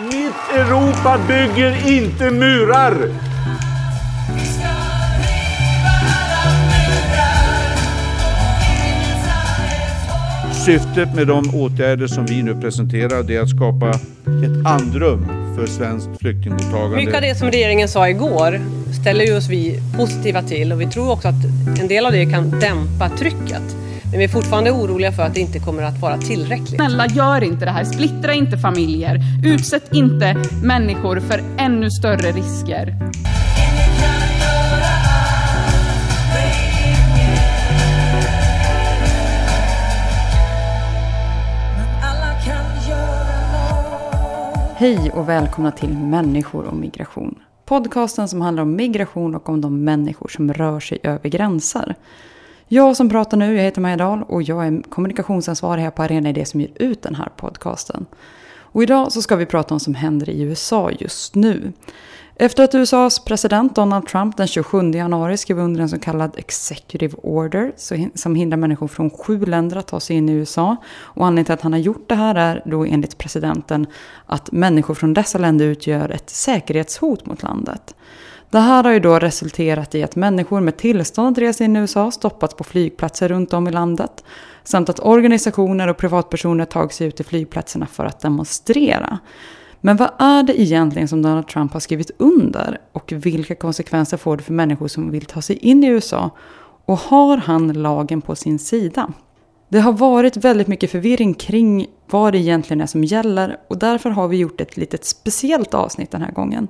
[0.00, 2.94] Mitt Europa bygger inte murar!
[10.66, 15.26] Syftet med de åtgärder som vi nu presenterar är att skapa ett andrum
[15.56, 16.96] för svenskt flyktingmottagande.
[16.96, 18.60] Mycket av det som regeringen sa igår
[19.00, 21.44] ställer ju oss vi positiva till och vi tror också att
[21.80, 23.81] en del av det kan dämpa trycket.
[24.12, 26.74] Men vi är fortfarande oroliga för att det inte kommer att vara tillräckligt.
[26.74, 27.84] Snälla, gör inte det här.
[27.84, 29.20] Splittra inte familjer.
[29.44, 32.96] Utsätt inte människor för ännu större risker.
[44.76, 47.38] Hej och välkomna till Människor och migration.
[47.64, 51.94] Podcasten som handlar om migration och om de människor som rör sig över gränser.
[52.74, 56.28] Jag som pratar nu, jag heter Maja Dahl och jag är kommunikationsansvarig här på Arena
[56.28, 58.06] Idé som ger ut den här podcasten.
[58.54, 61.72] Och idag så ska vi prata om vad som händer i USA just nu.
[62.42, 67.16] Efter att USAs president Donald Trump den 27 januari skrev under en så kallad Executive
[67.22, 67.72] Order
[68.14, 70.76] som hindrar människor från sju länder att ta sig in i USA.
[71.00, 73.86] Och anledningen till att han har gjort det här är då enligt presidenten
[74.26, 77.94] att människor från dessa länder utgör ett säkerhetshot mot landet.
[78.50, 81.78] Det här har ju då resulterat i att människor med tillstånd att resa in i
[81.78, 84.24] USA stoppats på flygplatser runt om i landet.
[84.64, 89.18] Samt att organisationer och privatpersoner tagit sig ut till flygplatserna för att demonstrera.
[89.84, 92.80] Men vad är det egentligen som Donald Trump har skrivit under?
[92.92, 96.30] Och vilka konsekvenser får det för människor som vill ta sig in i USA?
[96.84, 99.12] Och har han lagen på sin sida?
[99.68, 104.10] Det har varit väldigt mycket förvirring kring vad det egentligen är som gäller och därför
[104.10, 106.68] har vi gjort ett litet speciellt avsnitt den här gången.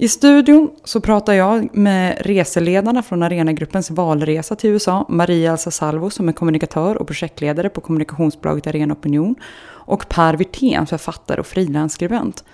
[0.00, 6.10] I studion så pratar jag med reseledarna från Arenagruppens valresa till USA, Maria Alsa Salvo
[6.10, 12.44] som är kommunikatör och projektledare på kommunikationsbolaget Arena Opinion och Per Wirtén, författare och frilansskribent.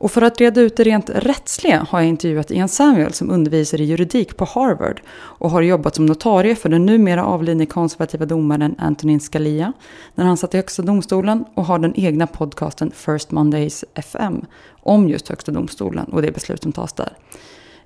[0.00, 3.80] Och för att reda ut det rent rättsliga har jag intervjuat Ian Samuel som undervisar
[3.80, 8.74] i juridik på Harvard och har jobbat som notarie för den numera avlidne konservativa domaren
[8.78, 9.72] Antonin Scalia
[10.14, 14.44] när han satt i Högsta domstolen och har den egna podcasten First Mondays FM
[14.82, 17.16] om just Högsta domstolen och det beslut som tas där.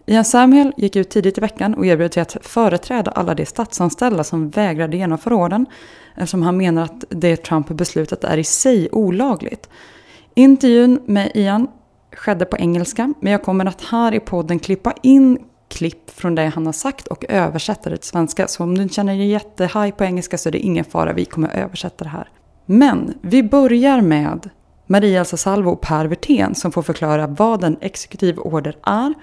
[0.06, 4.24] Ian Samuel gick ut tidigt i veckan och erbjöd sig att företräda alla de statsanställda
[4.24, 5.66] som vägrade genomföra orden
[6.14, 9.68] eftersom han menar att det Trump beslutat är i sig olagligt.
[10.34, 11.68] Intervjun med Ian
[12.16, 15.38] skedde på engelska, men jag kommer att här i podden klippa in
[15.68, 18.48] klipp från det han har sagt och översätta det till svenska.
[18.48, 21.48] Så om du känner dig jättehaj på engelska så är det ingen fara, vi kommer
[21.48, 22.28] översätta det här.
[22.66, 24.50] Men vi börjar med
[24.86, 29.14] Maria Elsa Salvo och Per Werthén som får förklara vad en exekutiv order är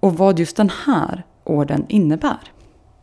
[0.00, 2.38] och vad just den här orden innebär.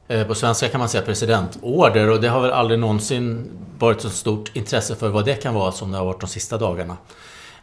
[0.07, 4.09] Eh, på svenska kan man säga presidentorder och det har väl aldrig någonsin varit så
[4.09, 6.97] stort intresse för vad det kan vara som det har varit de sista dagarna.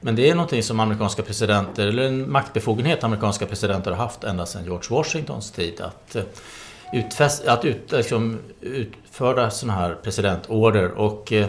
[0.01, 4.47] Men det är någonting som amerikanska presidenter, eller en maktbefogenhet amerikanska presidenter har haft ända
[4.47, 5.81] sedan George Washingtons tid.
[5.81, 6.23] Att, eh,
[6.93, 10.91] utfäst, att ut, liksom, utföra sådana här presidentorder.
[10.91, 11.47] Och eh,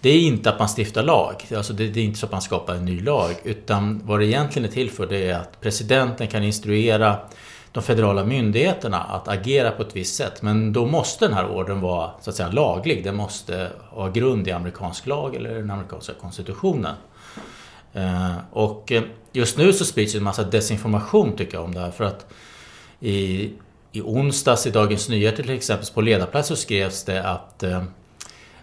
[0.00, 2.42] det är inte att man stiftar lag, alltså det, det, är inte så att man
[2.42, 3.34] skapar en ny lag.
[3.44, 7.16] Utan vad det egentligen är till för det är att presidenten kan instruera
[7.72, 10.42] de federala myndigheterna att agera på ett visst sätt.
[10.42, 13.04] Men då måste den här ordern vara så att säga laglig.
[13.04, 16.94] Den måste ha grund i amerikansk lag eller den amerikanska konstitutionen.
[17.92, 19.02] Eh, och eh,
[19.32, 21.90] just nu så sprids en massa desinformation tycker jag om det här.
[21.90, 22.26] För att
[23.00, 23.50] i,
[23.92, 27.82] i onsdags i Dagens Nyheter till exempel på ledarplats så skrevs det att eh,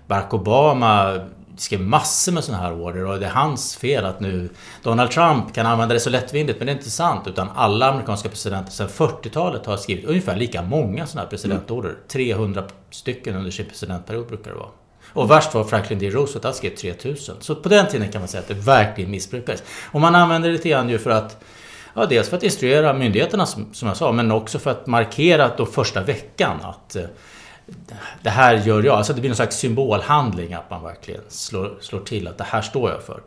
[0.07, 1.19] Barack Obama
[1.57, 4.49] skrev massor med sådana här order och det är hans fel att nu
[4.83, 8.29] Donald Trump kan använda det så lättvindigt men det är inte sant utan alla amerikanska
[8.29, 11.95] presidenter sedan 40-talet har skrivit ungefär lika många sådana här presidentorder.
[12.07, 14.69] 300 stycken under sin presidentperiod brukar det vara.
[15.13, 16.09] Och värst var Franklin D.
[16.09, 17.35] Roosevelt, han skrev 3000.
[17.39, 19.63] Så på den tiden kan man säga att det verkligen missbrukades.
[19.91, 21.43] Och man använder det lite grann ju för att
[21.97, 25.51] Ja, dels för att instruera myndigheterna som, som jag sa, men också för att markera
[25.57, 27.03] då första veckan att eh,
[28.21, 28.97] det här gör jag.
[28.97, 32.61] Alltså det blir någon slags symbolhandling att man verkligen slår, slår till att det här
[32.61, 33.21] står jag för.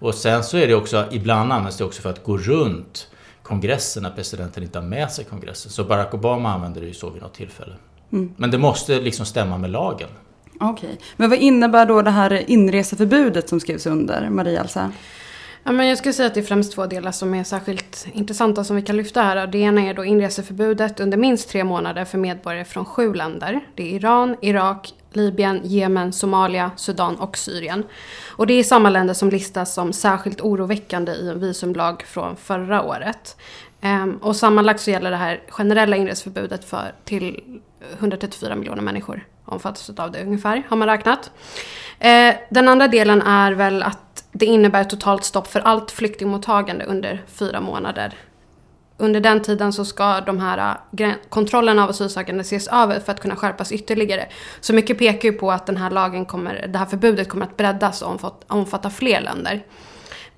[0.00, 3.08] Och sen så är det också, ibland används det också för att gå runt
[3.42, 5.70] kongressen när presidenten inte har med sig kongressen.
[5.72, 7.72] Så Barack Obama använder det ju så vid något tillfälle.
[8.12, 8.34] Mm.
[8.36, 10.08] Men det måste liksom stämma med lagen.
[10.60, 10.88] Okej.
[10.88, 10.96] Okay.
[11.16, 14.92] Men vad innebär då det här inreseförbudet som skrevs under, Maria Elsa?
[15.66, 18.64] Ja, men jag skulle säga att det är främst två delar som är särskilt intressanta
[18.64, 19.46] som vi kan lyfta här.
[19.46, 23.60] Det ena är då inreseförbudet under minst tre månader för medborgare från sju länder.
[23.74, 27.84] Det är Iran, Irak, Libyen, Jemen, Somalia, Sudan och Syrien.
[28.28, 32.82] Och det är samma länder som listas som särskilt oroväckande i en visumlag från förra
[32.82, 33.36] året.
[33.80, 37.40] Ehm, och sammanlagt så gäller det här generella inreseförbudet för till
[37.98, 41.30] 134 miljoner människor omfattas av det ungefär, har man räknat.
[41.98, 47.22] Eh, den andra delen är väl att det innebär totalt stopp för allt flyktingmottagande under
[47.26, 48.14] fyra månader.
[48.98, 53.20] Under den tiden så ska de här eh, kontrollerna av asylsökande ses över för att
[53.20, 54.26] kunna skärpas ytterligare.
[54.60, 57.56] Så mycket pekar ju på att den här lagen kommer, det här förbudet kommer att
[57.56, 59.64] breddas och omfatta fler länder.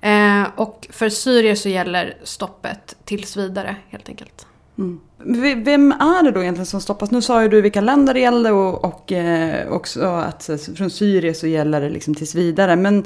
[0.01, 4.45] Eh, och för syrier så gäller stoppet tills vidare helt enkelt.
[4.79, 4.99] Mm.
[5.63, 7.11] Vem är det då egentligen som stoppas?
[7.11, 10.89] Nu sa ju du vilka länder det gäller och, och eh, också att eh, från
[10.89, 12.75] Syrien så gäller det liksom tills vidare.
[12.75, 13.03] Men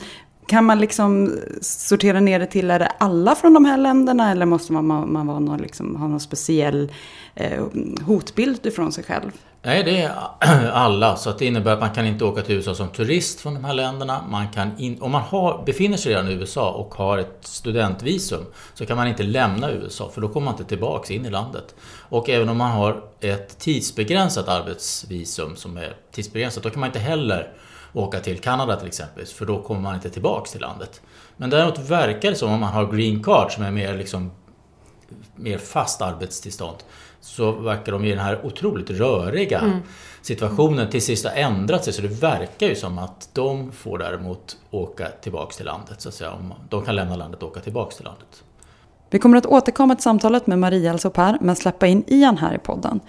[0.47, 4.45] kan man liksom sortera ner det till, är det alla från de här länderna eller
[4.45, 6.91] måste man, man vara någon, liksom, ha någon speciell
[7.35, 7.63] eh,
[8.05, 9.31] hotbild ifrån sig själv?
[9.65, 10.11] Nej, det är
[10.73, 11.15] alla.
[11.15, 13.63] Så att det innebär att man kan inte åka till USA som turist från de
[13.63, 14.25] här länderna.
[14.29, 18.45] Man kan in, om man har, befinner sig redan i USA och har ett studentvisum
[18.73, 21.75] så kan man inte lämna USA för då kommer man inte tillbaks in i landet.
[22.09, 26.99] Och även om man har ett tidsbegränsat arbetsvisum som är tidsbegränsat, då kan man inte
[26.99, 27.53] heller
[27.93, 31.01] åka till Kanada till exempel, för då kommer man inte tillbaks till landet.
[31.37, 34.31] Men däremot verkar det som om man har green card som är mer, liksom,
[35.35, 36.77] mer fast arbetstillstånd
[37.23, 39.79] så verkar de i den här otroligt röriga mm.
[40.21, 41.93] situationen till sist ha ändrat sig.
[41.93, 46.01] Så det verkar ju som att de får däremot åka tillbaks till landet.
[46.01, 46.33] Så att säga.
[46.69, 48.43] De kan lämna landet och åka tillbaks till landet.
[49.09, 52.59] Vi kommer att återkomma till samtalet med Maria Elsopär men släppa in Ian här i
[52.59, 52.99] podden.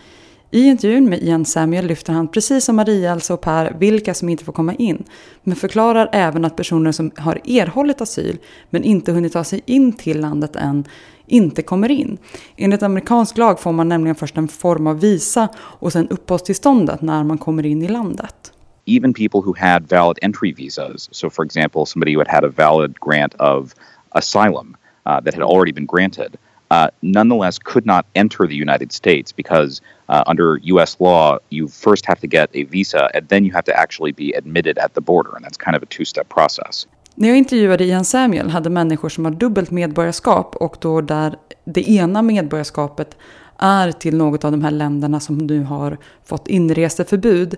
[0.55, 4.29] I intervjun med Ian Samuel lyfter han, precis som Maria, Elsa och Per, vilka som
[4.29, 5.05] inte får komma in.
[5.43, 8.39] Men förklarar även att personer som har erhållit asyl
[8.71, 10.85] men inte hunnit ta sig in till landet än
[11.27, 12.19] inte kommer in.
[12.57, 17.25] Enligt amerikansk lag får man nämligen först en form av visa och sen uppehållstillståndet när
[17.25, 18.53] man kommer in i landet.
[18.87, 22.53] Even people who had valid entry visas, so for example somebody who had had a
[22.57, 23.75] valid grant of
[24.09, 26.37] asylum uh, that had already been granted,
[26.71, 32.07] uh, nonetheless could not enter the United States because uh, under US law, you first
[32.07, 35.01] have to get a visa and then you have to actually be admitted at the
[35.01, 35.31] border.
[35.37, 36.87] And that's kind of a two step process.
[37.17, 41.91] När jag intervjuade Ian Samuel hade människor som har dubbelt medborgarskap och då där det
[41.91, 43.17] ena medborgarskapet
[43.59, 47.57] är till något av de här länderna som nu har fått inreseförbud.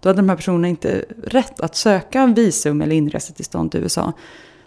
[0.00, 4.12] Då hade de här personerna inte rätt att söka visum eller inresetillstånd till USA.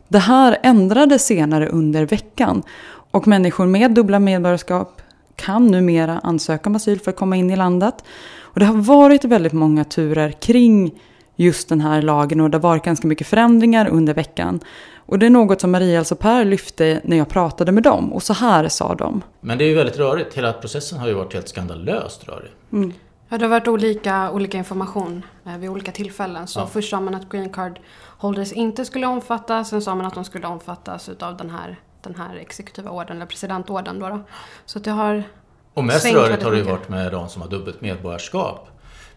[0.08, 2.64] Det här ändrades senare under veckan
[3.12, 5.02] och människor med dubbla medborgarskap
[5.36, 8.04] kan numera ansöka om asyl för att komma in i landet.
[8.40, 11.02] Och det har varit väldigt många turer kring
[11.36, 14.60] just den här lagen och det har varit ganska mycket förändringar under veckan.
[14.96, 18.24] Och det är något som Maria och Per lyfte när jag pratade med dem och
[18.24, 19.22] så här sa de.
[19.42, 20.34] Men det är ju väldigt rörigt.
[20.34, 22.52] Hela processen har ju varit helt skandalöst rörig.
[22.72, 22.94] Mm.
[23.30, 26.48] Ja, det har varit olika, olika information eh, vid olika tillfällen.
[26.48, 26.68] Så ja.
[26.68, 27.80] först sa man att green card
[28.18, 29.70] holders inte skulle omfattas.
[29.70, 33.26] Sen sa man att de skulle omfattas av den här den här exekutiva orden, eller
[33.26, 34.00] presidentorden.
[34.00, 34.20] Då, då.
[34.66, 35.24] Så det har
[35.74, 38.68] Och mest rörigt har det ju varit med de som har dubbelt medborgarskap.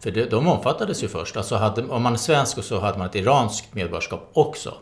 [0.00, 1.36] För det, de omfattades ju först.
[1.36, 4.74] Alltså hade, om man är svensk och så hade man ett iranskt medborgarskap också.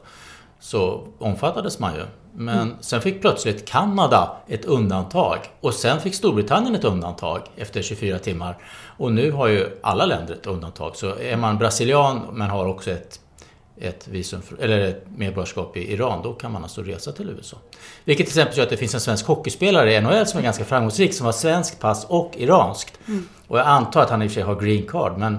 [0.61, 2.03] Så omfattades man ju.
[2.35, 2.77] Men mm.
[2.81, 5.39] sen fick plötsligt Kanada ett undantag.
[5.61, 8.59] Och sen fick Storbritannien ett undantag efter 24 timmar.
[8.97, 10.97] Och nu har ju alla länder ett undantag.
[10.97, 13.21] Så är man brasilian men har också ett
[13.83, 17.57] ett, visum, eller ett medborgarskap i Iran, då kan man alltså resa till USA.
[18.05, 20.65] Vilket till exempel gör att det finns en svensk hockeyspelare i NHL som är ganska
[20.65, 22.99] framgångsrik som har svenskt pass och iranskt.
[23.09, 23.29] Mm.
[23.49, 25.39] Och jag antar att han i och för sig har green card men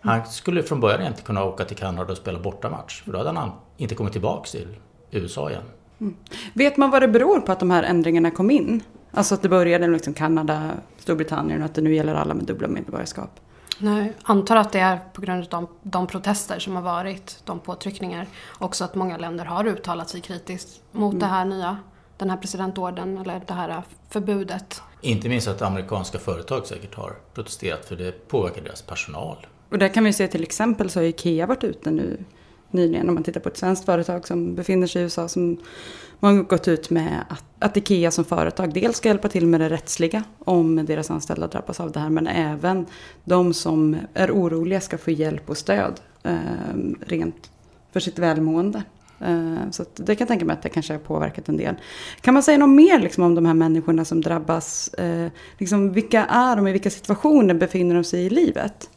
[0.00, 3.02] han skulle från början inte kunna åka till Kanada och spela bortamatch.
[3.02, 4.68] För då hade han inte kommit tillbaks till
[5.10, 5.62] USA igen.
[6.00, 6.16] Mm.
[6.52, 8.82] Vet man vad det beror på att de här ändringarna kom in?
[9.10, 12.44] Alltså att det började med liksom Kanada, Storbritannien och att det nu gäller alla med
[12.44, 13.40] dubbla medborgarskap?
[13.78, 17.60] Nej, antar att det är på grund av de, de, protester som har varit, de
[17.60, 18.26] påtryckningar.
[18.58, 21.20] Också att många länder har uttalat sig kritiskt mot mm.
[21.20, 21.78] det här nya,
[22.16, 24.82] den här presidentorden eller det här förbudet.
[25.00, 29.46] Inte minst att amerikanska företag säkert har protesterat för det påverkar deras personal.
[29.68, 32.24] Och där kan vi se till exempel så har Ikea varit ute nu
[32.70, 35.58] nyligen om man tittar på ett svenskt företag som befinner sig i USA som
[36.22, 39.60] man har gått ut med att, att Ikea som företag dels ska hjälpa till med
[39.60, 42.86] det rättsliga om deras anställda drabbas av det här men även
[43.24, 46.34] de som är oroliga ska få hjälp och stöd eh,
[47.00, 47.50] rent
[47.92, 48.82] för sitt välmående.
[49.20, 51.74] Eh, så det kan jag tänka mig att det kanske har påverkat en del.
[52.20, 54.94] Kan man säga något mer liksom, om de här människorna som drabbas?
[54.94, 58.90] Eh, liksom, vilka är de, i vilka situationer befinner de sig i livet?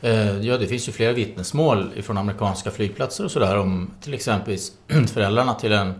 [0.00, 4.56] Eh, ja, det finns ju flera vittnesmål från amerikanska flygplatser och sådär om till exempel
[5.14, 5.94] föräldrarna till en,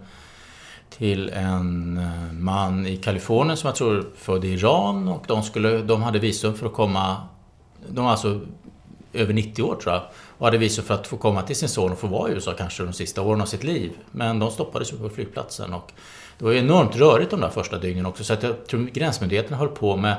[0.91, 5.79] till en eh, man i Kalifornien som jag tror född i Iran och de, skulle,
[5.79, 7.17] de hade visum för att komma,
[7.89, 8.41] de var alltså
[9.13, 10.03] över 90 år tror jag,
[10.39, 12.53] och hade visum för att få komma till sin son och få vara i USA
[12.53, 13.93] kanske de sista åren av sitt liv.
[14.11, 15.93] Men de stoppades ju på flygplatsen och
[16.39, 19.69] det var enormt rörigt de där första dygnen också så att jag tror gränsmyndigheterna höll
[19.69, 20.17] på med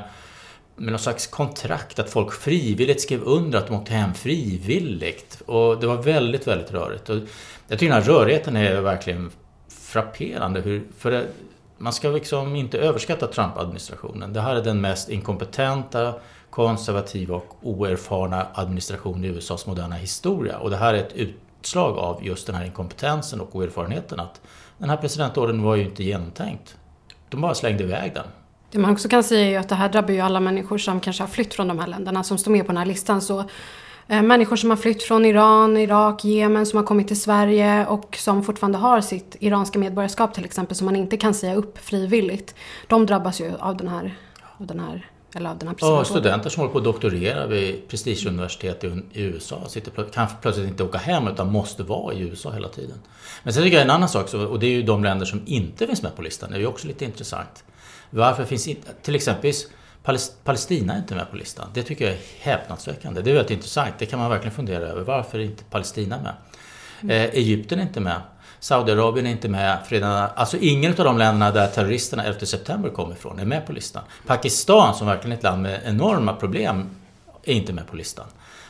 [0.76, 5.42] med någon slags kontrakt att folk frivilligt skrev under att de åkte hem frivilligt.
[5.46, 7.08] Och det var väldigt, väldigt rörigt.
[7.08, 7.16] Och
[7.68, 9.30] jag tycker den här rörigheten är verkligen
[9.68, 10.60] frapperande.
[10.60, 11.26] Hur, för det,
[11.78, 14.32] man ska liksom inte överskatta Trump-administrationen.
[14.32, 16.14] Det här är den mest inkompetenta,
[16.50, 20.58] konservativa och oerfarna administration i USAs moderna historia.
[20.58, 24.20] Och det här är ett utslag av just den här inkompetensen och oerfarenheten.
[24.20, 24.40] Att
[24.78, 26.76] den här presidentorden var ju inte genomtänkt.
[27.28, 28.26] De bara slängde iväg den.
[28.72, 31.00] Det man också kan säga är ju att det här drabbar ju alla människor som
[31.00, 33.20] kanske har flytt från de här länderna som står med på den här listan.
[33.20, 33.44] Så
[34.08, 38.16] eh, Människor som har flytt från Iran, Irak, Jemen, som har kommit till Sverige och
[38.16, 42.54] som fortfarande har sitt iranska medborgarskap till exempel, som man inte kan säga upp frivilligt.
[42.86, 44.14] De drabbas ju av den här,
[44.58, 48.84] av den här eller den här ja, studenter som håller på att doktorera vid prestigeuniversitet
[48.84, 52.98] i USA sitter, kan plötsligt inte åka hem utan måste vara i USA hela tiden.
[53.42, 55.86] Men sen tycker jag en annan sak, och det är ju de länder som inte
[55.86, 56.50] finns med på listan.
[56.50, 57.64] Det är ju också lite intressant.
[58.10, 59.52] Varför finns inte, till exempel
[60.44, 61.68] Palestina är inte med på listan.
[61.74, 63.22] Det tycker jag är häpnadsväckande.
[63.22, 63.94] Det är väldigt intressant.
[63.98, 65.02] Det kan man verkligen fundera över.
[65.02, 66.34] Varför är inte Palestina med?
[67.02, 67.16] Mm.
[67.16, 68.20] Eh, Egypten är inte med.
[68.62, 69.78] Saudiarabien är inte med.
[70.34, 74.02] Alltså ingen av de länderna där terroristerna 11 september kom ifrån är med på listan.
[74.26, 76.90] Pakistan, som verkligen är ett land med enorma problem,
[77.44, 78.26] är inte med på listan.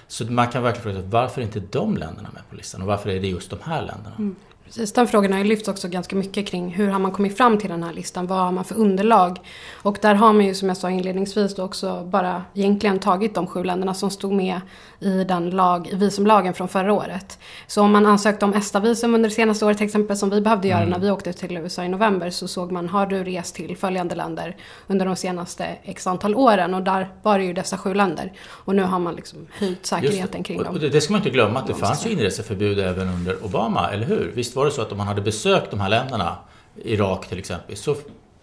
[0.08, 2.82] Så man kan verkligen fråga sig varför är inte de länderna med på listan?
[2.82, 4.14] Och varför är det just de här länderna?
[4.18, 4.36] Mm.
[4.74, 7.58] Precis, den frågan har ju lyfts också ganska mycket kring hur har man kommit fram
[7.58, 9.38] till den här listan, vad har man för underlag?
[9.82, 13.46] Och där har man ju som jag sa inledningsvis då också bara egentligen tagit de
[13.46, 14.60] sju länderna som stod med
[15.00, 17.38] i den lag, i visumlagen från förra året.
[17.66, 20.68] Så om man ansökte om ESTA-visum under det senaste året till exempel som vi behövde
[20.68, 20.90] göra mm.
[20.90, 24.14] när vi åkte till USA i november så såg man, har du rest till följande
[24.14, 26.74] länder under de senaste x antal åren?
[26.74, 28.32] Och där var det ju dessa sju länder.
[28.48, 30.74] Och nu har man liksom höjt säkerheten kring dem.
[30.74, 34.06] Och det ska man inte glömma att det fanns ju inreseförbud även under Obama, eller
[34.06, 34.32] hur?
[34.34, 36.36] Visst var det så att om man hade besökt de här länderna,
[36.84, 37.96] Irak till exempel, så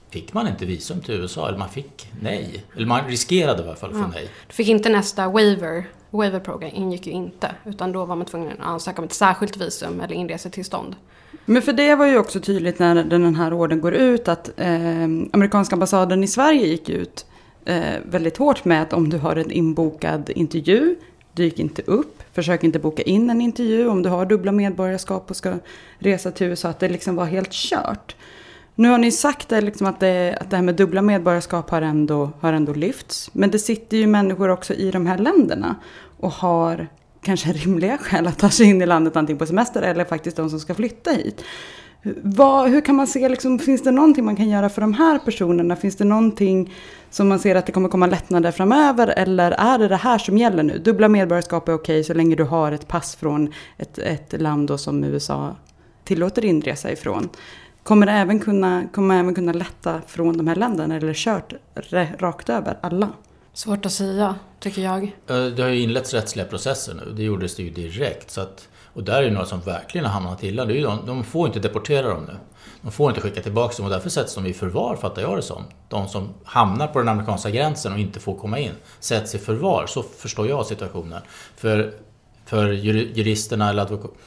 [0.10, 1.48] fick man inte visum till USA.
[1.48, 2.66] Eller man fick nej.
[2.76, 4.12] Eller man riskerade i alla fall att få ja.
[4.14, 4.30] nej.
[4.48, 5.86] Du fick inte nästa waiver.
[6.10, 7.52] Waiver program ingick ju inte.
[7.66, 10.96] Utan då var man tvungen att ansöka om ett särskilt visum eller inresetillstånd.
[11.46, 15.04] Men för det var ju också tydligt när den här orden går ut att eh,
[15.34, 17.26] amerikanska ambassaden i Sverige gick ut
[17.66, 20.96] eh, väldigt hårt med att om du har en inbokad intervju,
[21.34, 25.36] dyk inte upp försök inte boka in en intervju om du har dubbla medborgarskap och
[25.36, 25.54] ska
[26.00, 26.70] resa till USA.
[26.70, 28.16] Att det liksom var helt kört.
[28.76, 31.82] Nu har ni sagt det, liksom att, det, att det här med dubbla medborgarskap har
[31.82, 33.30] ändå, har ändå lyfts.
[33.34, 35.76] Men det sitter ju människor också i de här länderna
[36.20, 36.88] och har
[37.22, 40.50] kanske rimliga skäl att ta sig in i landet antingen på semester eller faktiskt de
[40.50, 41.44] som ska flytta hit.
[42.24, 45.20] Vad, hur kan man se, liksom, finns det någonting man kan göra för de här
[45.20, 45.75] personerna?
[45.75, 46.74] Finns det någonting
[47.10, 49.08] som man ser att det kommer komma lättnader framöver?
[49.08, 50.77] Eller är det det här som gäller nu?
[50.77, 54.77] Dubbla medborgarskap är okej så länge du har ett pass från ett, ett land då
[54.77, 55.56] som USA
[56.03, 57.29] tillåter inresa ifrån.
[57.84, 61.53] Kommer det även kunna, kommer även kunna lätta från de här länderna eller kört
[62.20, 63.10] rakt över alla?
[63.53, 65.15] Svårt att säga, tycker jag.
[65.27, 67.13] Det har ju inletts rättsliga processer nu.
[67.15, 68.32] Det gjordes det ju direkt.
[68.32, 68.68] Så att
[69.00, 70.65] och där är det några som verkligen har hamnat illa.
[70.65, 72.36] Det är de, de får inte deportera dem nu.
[72.82, 75.41] De får inte skicka tillbaka dem och därför sätts de i förvar, fattar jag det
[75.41, 75.63] som.
[75.88, 79.86] De som hamnar på den amerikanska gränsen och inte får komma in sätts i förvar.
[79.88, 81.22] Så förstår jag situationen.
[81.56, 81.94] För,
[82.46, 84.18] för juristerna eller advokater.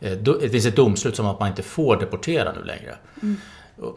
[0.00, 2.94] Eh, det finns ett domslut som att man inte får deportera nu längre.
[3.22, 3.36] Mm.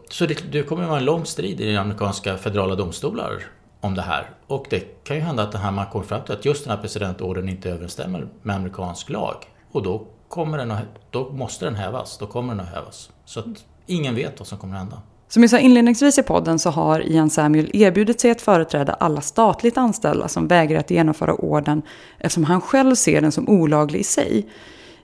[0.10, 3.44] Så det, det kommer att vara en lång strid i amerikanska federala domstolar
[3.80, 4.30] om det här.
[4.48, 6.76] Och det kan ju hända att det här man kommer fram till att just den
[6.76, 9.36] här presidentorden inte överensstämmer med amerikansk lag.
[9.74, 12.18] Och då, kommer den att, då måste den hävas.
[12.18, 13.10] Då kommer den att hävas.
[13.26, 13.46] Så att
[13.86, 15.02] ingen vet vad som kommer att hända.
[15.28, 19.22] Som jag sa inledningsvis i podden så har Ian Samuel erbjudit sig att företräda alla
[19.22, 21.82] statligt anställda som vägrar att genomföra orden
[22.20, 24.50] eftersom han själv ser den som olaglig i sig.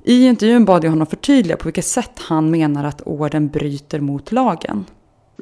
[0.04, 4.32] I intervjun bad jag honom förtydliga på vilket sätt han menar att orden bryter mot
[4.32, 4.86] lagen.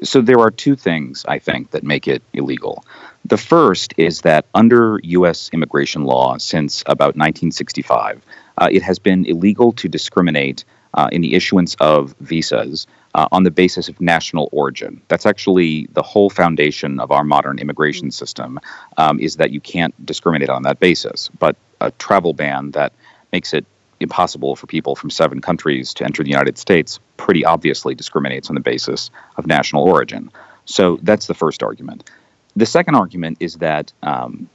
[0.04, 2.84] So there are two things I think that make it illegal.
[3.30, 8.22] The first is that under US immigration law since about 1965
[8.58, 13.44] uh, it has been illegal to discriminate uh, in the issuance of visas uh, on
[13.44, 15.02] the basis of national origin.
[15.08, 18.60] That's actually the whole foundation of our modern immigration system
[18.98, 21.30] um, is that you can't discriminate on that basis.
[21.40, 22.94] But a travel ban that
[23.32, 23.66] makes it
[24.00, 28.56] impossible for people from seven countries to enter the United States pretty obviously discriminates on
[28.56, 30.32] the basis of national origin.
[30.66, 32.10] So that's the first argument.
[32.56, 34.50] The second argument is that um,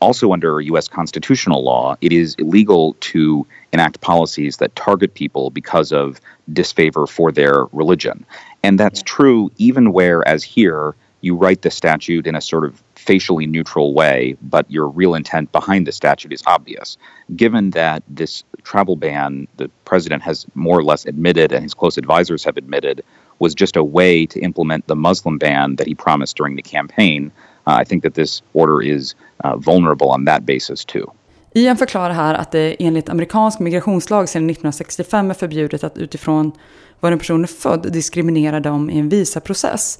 [0.00, 0.88] also under U.S.
[0.88, 6.20] constitutional law, it is illegal to enact policies that target people because of
[6.52, 8.24] disfavor for their religion.
[8.62, 12.82] And that's true even where, as here, you write the statute in a sort of
[12.94, 16.98] facially neutral way, but your real intent behind the statute is obvious.
[17.34, 21.96] Given that this travel ban, the president has more or less admitted, and his close
[21.96, 23.02] advisors have admitted,
[23.38, 27.30] was just a way to implement the Muslim ban that he promised during the campaign,
[27.66, 31.12] Uh, I think that this order is uh, vulnerable on that basis too.
[31.54, 36.52] Ian förklarar här att det enligt amerikansk migrationslag sedan 1965 är förbjudet att utifrån
[37.00, 39.98] var en person är född diskriminera dem i en visaprocess.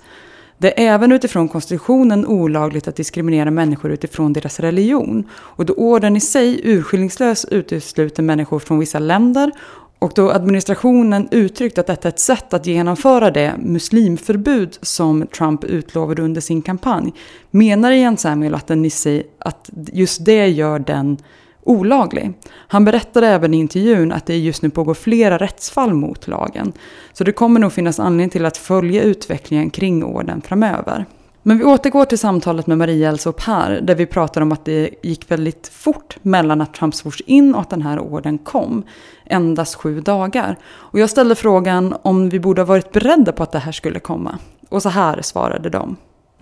[0.58, 5.28] Det är även utifrån konstitutionen olagligt att diskriminera människor utifrån deras religion.
[5.32, 9.52] Och då orden i sig urskillningslöst utesluter människor från vissa länder
[9.98, 15.64] och då administrationen uttryckt att detta är ett sätt att genomföra det muslimförbud som Trump
[15.64, 17.12] utlovade under sin kampanj
[17.50, 21.18] menar Ian Samuel att, den i sig, att just det gör den
[21.62, 22.32] olaglig.
[22.52, 26.72] Han berättade även i intervjun att det just nu pågår flera rättsfall mot lagen.
[27.12, 31.04] Så det kommer nog finnas anledning till att följa utvecklingen kring orden framöver.
[31.48, 34.64] Men vi återgår till samtalet med Maria Elsa och Per, där vi pratar om att
[34.64, 38.84] det gick väldigt fort mellan att Trump svors in och att den här orden kom.
[39.24, 40.56] Endast sju dagar.
[40.66, 44.00] Och jag ställde frågan om vi borde ha varit beredda på att det här skulle
[44.00, 44.38] komma.
[44.68, 45.96] Och så här svarade de.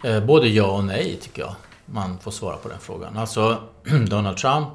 [0.04, 1.54] Eh, både ja och nej tycker jag
[1.86, 3.16] man får svara på den frågan.
[3.18, 3.58] Alltså
[4.08, 4.68] Donald Trump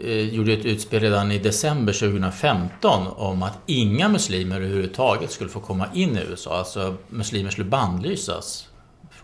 [0.00, 5.60] eh, gjorde ett utspel redan i december 2015 om att inga muslimer överhuvudtaget skulle få
[5.60, 6.58] komma in i USA.
[6.58, 8.68] Alltså muslimer skulle bannlysas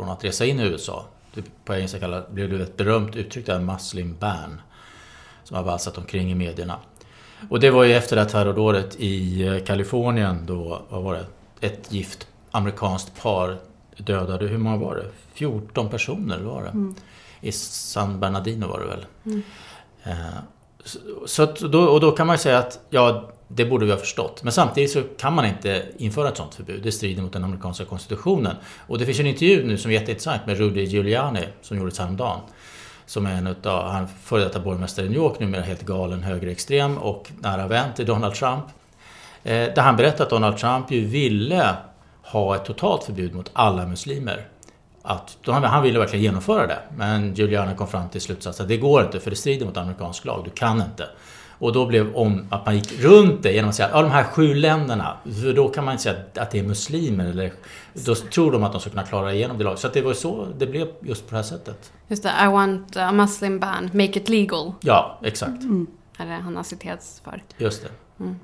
[0.03, 1.05] från att resa in i USA.
[1.65, 4.61] På engelska blev det ett berömt uttryck där, muslim ban.
[5.45, 6.79] Som har valsat omkring i medierna.
[7.51, 11.27] Och det var ju efter det här terrordådet i eh, Kalifornien då, vad var det,
[11.67, 13.59] ett gift amerikanskt par
[13.97, 15.07] dödade, hur många var det?
[15.35, 16.69] 14 personer var det.
[16.69, 16.95] Mm.
[17.41, 19.07] I San Bernardino var det väl.
[19.25, 19.43] Mm.
[20.03, 20.39] Eh,
[21.27, 24.43] så, då, och då kan man säga att ja, det borde vi ha förstått.
[24.43, 26.83] Men samtidigt så kan man inte införa ett sådant förbud.
[26.83, 28.57] Det strider mot den amerikanska konstitutionen.
[28.87, 32.41] Och det finns en intervju nu som är jätteintressant med Rudy Giuliani som gjordes häromdagen.
[33.07, 36.99] Som är en utav, han före detta borgmästare i New York, numera helt galen högerextrem
[36.99, 38.65] och nära vän till Donald Trump.
[39.43, 41.77] Eh, där han berättar att Donald Trump ju ville
[42.23, 44.47] ha ett totalt förbud mot alla muslimer.
[45.03, 49.03] Att, han ville verkligen genomföra det, men Giuliani kom fram till slutsatsen att det går
[49.03, 51.09] inte för det strider mot amerikansk lag, du kan inte.
[51.63, 54.11] Och då blev om att man gick runt det genom att säga att ja, de
[54.11, 57.27] här sju länderna, för då kan man inte säga att det är muslimer.
[57.27, 57.53] Eller,
[57.93, 59.81] då tror de att de ska kunna klara igenom det laget.
[59.81, 61.93] Så det var så det blev just på det här sättet.
[62.09, 64.73] Just det, I want a muslim ban, make it legal.
[64.81, 65.63] Ja, exakt.
[65.63, 65.87] Mm.
[66.19, 67.43] Är det han har citerats för.
[67.59, 68.23] Just det.
[68.25, 68.37] Mm.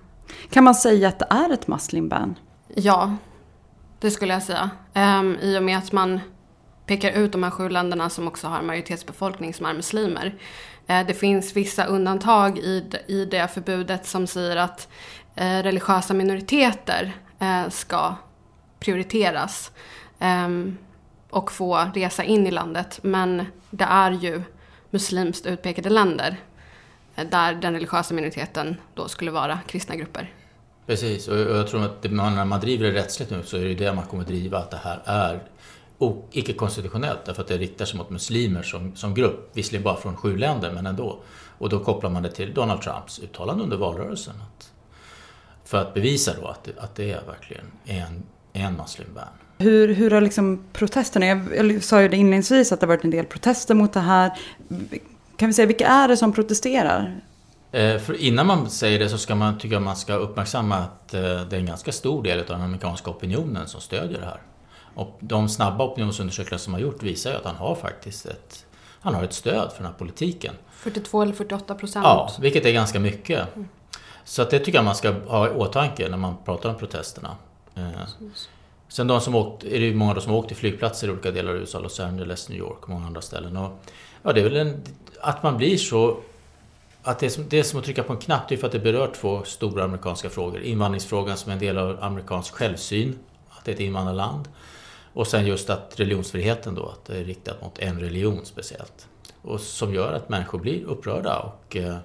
[0.51, 2.35] Kan man säga att det är ett muslim ban?
[2.75, 3.17] Ja,
[4.01, 4.71] det skulle jag säga.
[4.95, 6.21] Um, I och med att man
[6.87, 10.35] pekar ut de här sju länderna som också har en majoritetsbefolkning som är muslimer.
[10.89, 12.59] Eh, det finns vissa undantag
[13.07, 14.89] i det förbudet som säger att
[15.35, 18.15] eh, religiösa minoriteter eh, ska
[18.81, 19.73] prioriteras
[20.19, 20.79] ehm,
[21.31, 23.01] och få resa in i landet.
[23.03, 24.43] Men det är ju
[24.91, 26.37] muslimskt utpekade länder
[27.31, 30.33] där den religiösa minoriteten då skulle vara kristna grupper.
[30.87, 33.93] Precis, och jag tror att när man driver det rättsligt nu så är det det
[33.93, 35.41] man kommer driva, att det här är
[36.33, 39.51] icke-konstitutionellt därför att det riktar sig mot muslimer som, som grupp.
[39.53, 41.19] Visserligen bara från sju länder, men ändå.
[41.59, 44.35] Och då kopplar man det till Donald Trumps uttalande under valrörelsen.
[44.35, 44.73] Att,
[45.65, 49.29] för att bevisa då att, att det är verkligen en, en muslimban.
[49.59, 53.05] Hur, hur har liksom protesterna, jag, jag sa ju det inledningsvis att det har varit
[53.05, 54.33] en del protester mot det här.
[55.37, 57.21] Kan vi säga, vilka är det som protesterar?
[57.73, 61.15] Eh, för innan man säger det så ska man, tycker jag man ska uppmärksamma att
[61.15, 64.41] eh, det är en ganska stor del av den amerikanska opinionen som stödjer det här.
[64.99, 68.67] Och de snabba opinionsundersökningar som har gjort visar ju att han har faktiskt ett,
[69.01, 70.55] han har ett stöd för den här politiken.
[70.73, 72.05] 42 eller 48 procent?
[72.05, 73.57] Ja, vilket är ganska mycket.
[73.57, 73.69] Mm.
[74.25, 77.37] Så att det tycker jag man ska ha i åtanke när man pratar om protesterna.
[77.75, 77.83] Eh,
[78.89, 81.31] sen de som åkt, är det ju många som har åkt till flygplatser i olika
[81.31, 83.57] delar av USA, Los Angeles, New York och många andra ställen.
[83.57, 83.79] Och,
[84.23, 84.83] ja, det är väl en,
[85.21, 86.17] att man blir så
[87.03, 88.67] att det är, som, det är som att trycka på en knapp, det är för
[88.67, 90.61] att det berör två stora amerikanska frågor.
[90.61, 94.49] Invandringsfrågan som är en del av amerikansk självsyn, att det är ett invandrarland.
[95.19, 99.09] Och sen just att religionsfriheten då, att det är riktat mot en religion speciellt.
[99.43, 101.97] Och som gör att människor blir upprörda och eh,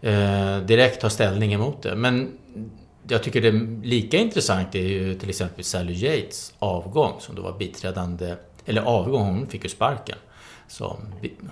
[0.00, 1.96] eh direkt tar ställning emot det.
[1.96, 2.38] Men
[3.08, 7.42] jag tycker det är lika intressant är ju till exempel Sally Yates avgång som då
[7.42, 10.18] var biträdande, eller avgång, hon fick ju sparken.
[10.68, 10.96] Som,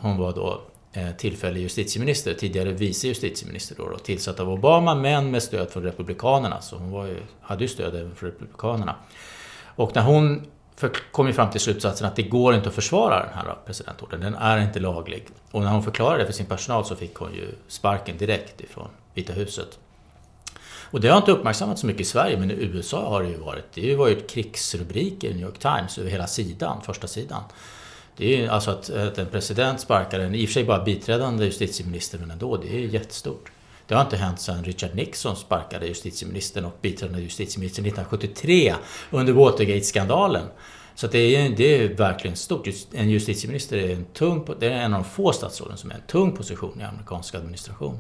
[0.01, 5.31] hon var då eh, tillfällig justitieminister, tidigare vice justitieminister då, då, tillsatt av Obama men
[5.31, 6.61] med stöd från Republikanerna.
[6.61, 8.97] Så hon var ju, hade ju stöd även från Republikanerna.
[9.77, 10.47] Och när hon
[11.13, 14.35] kom ju fram till slutsatsen att det går inte att försvara den här presidentorden, den
[14.35, 15.29] är inte laglig.
[15.51, 18.89] Och när hon förklarade det för sin personal så fick hon ju sparken direkt ifrån
[19.15, 19.79] Vita huset.
[20.91, 23.37] Och det har inte uppmärksammats så mycket i Sverige, men i USA har det ju
[23.37, 23.65] varit.
[23.75, 27.43] Det var ju ett krigsrubriker i New York Times över hela sidan, första sidan.
[28.17, 30.85] Det är ju alltså att, att en president sparkar en, i och för sig bara
[30.85, 33.51] biträdande justitieminister, men ändå, det är ju jättestort.
[33.91, 38.75] Det har inte hänt sedan Richard Nixon sparkade justitieministern och biträdande justitieministern 1973
[39.11, 40.47] under Watergate-skandalen.
[40.95, 42.69] Så det är, det är verkligen stort.
[42.93, 46.01] En justitieminister är en tung, det är en av de få statsråden som är en
[46.07, 47.99] tung position i amerikansk administration.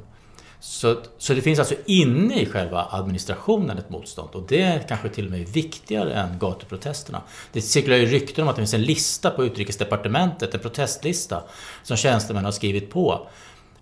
[0.60, 5.08] Så, så det finns alltså inne i själva administrationen ett motstånd och det är kanske
[5.08, 7.22] till och med viktigare än gatuprotesterna.
[7.52, 11.42] Det cirkulerar ju rykten om att det finns en lista på utrikesdepartementet, en protestlista,
[11.82, 13.26] som tjänstemän har skrivit på.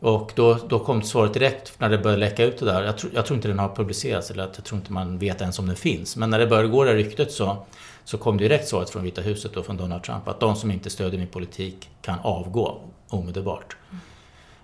[0.01, 2.83] Och då, då kom svaret direkt när det började läcka ut det där.
[2.83, 5.59] Jag, tro, jag tror inte den har publicerats eller jag tror inte man vet ens
[5.59, 6.17] om den finns.
[6.17, 7.67] Men när det började gå det ryktet så,
[8.05, 10.91] så kom direkt svaret från Vita huset och från Donald Trump att de som inte
[10.91, 13.77] stödjer min politik kan avgå omedelbart.
[13.91, 14.01] Mm.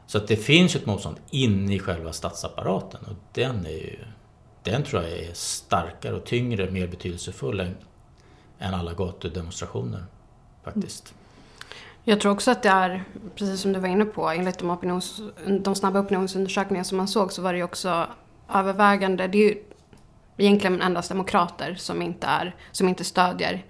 [0.06, 3.98] Så att det finns ett motstånd inne i själva statsapparaten och den är ju,
[4.62, 7.76] den tror jag är starkare och tyngre, mer betydelsefull än,
[8.58, 10.04] än alla gatudemonstrationer
[10.64, 11.14] faktiskt.
[12.04, 15.20] Jag tror också att det är, precis som du var inne på, enligt de, opinions,
[15.60, 18.06] de snabba opinionsundersökningar som man såg så var det ju också
[18.54, 19.62] övervägande, det är ju
[20.36, 23.64] egentligen endast demokrater som inte, är, som inte stödjer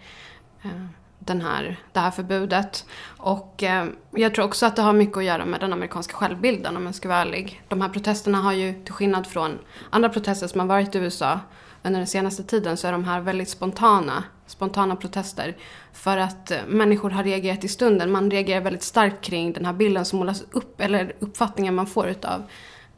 [0.63, 0.87] eh,
[1.19, 2.87] den här, det här förbudet.
[3.17, 6.77] Och eh, jag tror också att det har mycket att göra med den amerikanska självbilden
[6.77, 7.63] om jag ska vara ärlig.
[7.69, 9.59] De här protesterna har ju, till skillnad från
[9.91, 11.41] andra protester som har varit i USA
[11.83, 15.57] under den senaste tiden, så är de här väldigt spontana, spontana protester.
[15.93, 18.13] För att eh, människor har reagerat i stunden.
[18.13, 22.09] Man reagerar väldigt starkt kring den här bilden som målas upp, eller uppfattningen man får
[22.09, 22.43] utav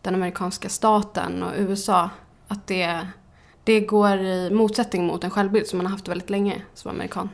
[0.02, 2.10] den amerikanska staten och USA.
[2.48, 3.08] Att det,
[3.64, 7.28] det går i motsättning mot en självbild som man har haft väldigt länge som amerikan.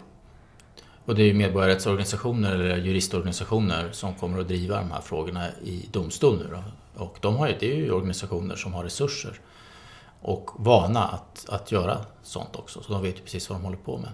[1.04, 5.88] Och det är ju medborgarrättsorganisationer eller juristorganisationer som kommer att driva de här frågorna i
[5.92, 6.62] domstol nu då.
[7.04, 9.40] Och de har ju, det är ju organisationer som har resurser
[10.22, 12.82] och vana att, att göra sånt också.
[12.82, 14.10] Så de vet ju precis vad de håller på med.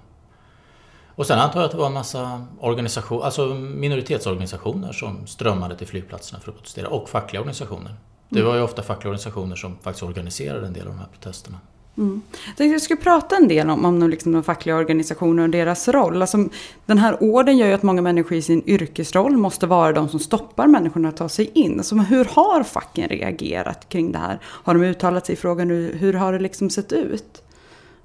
[1.19, 5.87] Och sen antar jag att det var en massa organisation, alltså minoritetsorganisationer som strömmade till
[5.87, 6.89] flygplatserna för att protestera.
[6.89, 7.95] Och fackliga organisationer.
[8.29, 11.59] Det var ju ofta fackliga organisationer som faktiskt organiserade en del av de här protesterna.
[11.99, 12.23] Mm.
[12.57, 16.23] Jag skulle prata en del om, om liksom de fackliga organisationerna och deras roll.
[16.23, 16.49] Alltså,
[16.87, 20.21] den här orden gör ju att många människor i sin yrkesroll måste vara de som
[20.21, 21.85] stoppar människorna att ta sig in.
[21.85, 24.39] Så hur har facken reagerat kring det här?
[24.43, 25.97] Har de uttalat sig i frågan nu?
[25.99, 27.43] Hur har det liksom sett ut?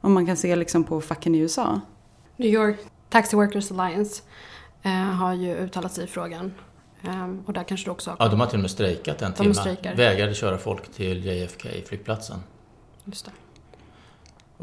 [0.01, 1.81] Om man kan se liksom på facken i USA.
[2.37, 2.77] New York
[3.09, 4.21] Taxi Workers Alliance
[4.83, 6.53] eh, har ju uttalat sig i frågan.
[7.07, 8.17] Um, och där kanske du också har...
[8.19, 9.53] Ja, de har till och med strejkat en timme.
[9.95, 12.39] Vägrade köra folk till JFK-flygplatsen.
[13.05, 13.31] Just det.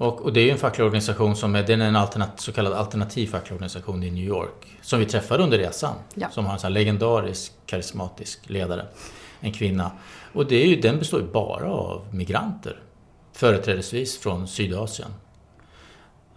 [0.00, 2.52] Och, och, det är ju en facklig organisation som är, den är en alternat, så
[2.52, 4.78] kallad alternativ facklig organisation i New York.
[4.80, 5.94] Som vi träffade under resan.
[6.14, 6.30] Ja.
[6.30, 8.86] Som har en sån legendarisk karismatisk ledare.
[9.40, 9.90] En kvinna.
[10.32, 12.80] Och det är ju, den består ju bara av migranter.
[13.32, 15.10] Företrädesvis från Sydasien.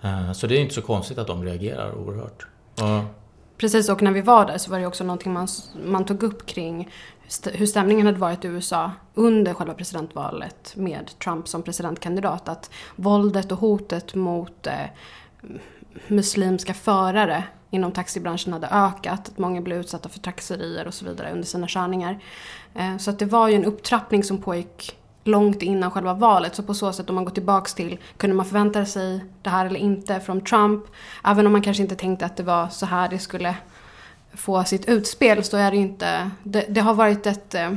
[0.01, 2.47] Eh, så det är inte så konstigt att de reagerar oerhört.
[2.81, 3.23] Och,
[3.57, 5.47] Precis, och när vi var där så var det också någonting man,
[5.85, 6.89] man tog upp kring
[7.53, 12.49] hur stämningen hade varit i USA under själva presidentvalet med Trump som presidentkandidat.
[12.49, 14.85] Att våldet och hotet mot eh,
[16.07, 19.29] muslimska förare inom taxibranschen hade ökat.
[19.29, 22.19] Att många blev utsatta för trakasserier och så vidare under sina körningar.
[22.73, 26.55] Eh, så att det var ju en upptrappning som pågick långt innan själva valet.
[26.55, 29.65] Så på så sätt om man går tillbaks till, kunde man förvänta sig det här
[29.65, 30.83] eller inte från Trump?
[31.23, 33.55] Även om man kanske inte tänkte att det var så här det skulle
[34.33, 37.71] få sitt utspel så är det inte, det, det har varit ett, eh,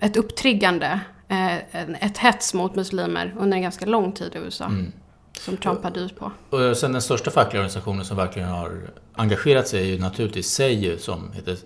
[0.00, 1.56] ett upptriggande, eh,
[2.00, 4.64] ett hets mot muslimer under en ganska lång tid i USA.
[4.64, 4.92] Mm.
[5.38, 6.32] Som Trump har dyrt på.
[6.50, 8.80] Och sen den största fackliga organisationen som verkligen har
[9.14, 11.56] engagerat sig är ju naturligtvis SEIU som heter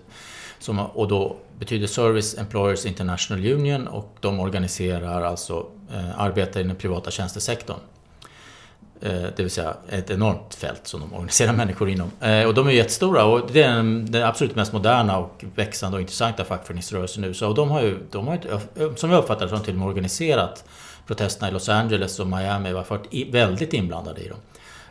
[0.59, 6.67] som, och då betyder Service Employers International Union och de organiserar alltså eh, arbetare i
[6.67, 7.79] den privata tjänstesektorn.
[9.01, 12.11] Eh, det vill säga ett enormt fält som de organiserar människor inom.
[12.21, 15.95] Eh, och de är jättestora och det är den, den absolut mest moderna och växande
[15.97, 17.47] och intressanta fackföreningsrörelsen i USA.
[17.47, 20.63] Och de har ju, de har ju, som jag uppfattar det, till och med organiserat
[21.07, 24.37] protesterna i Los Angeles och Miami, Varför varit väldigt inblandade i dem.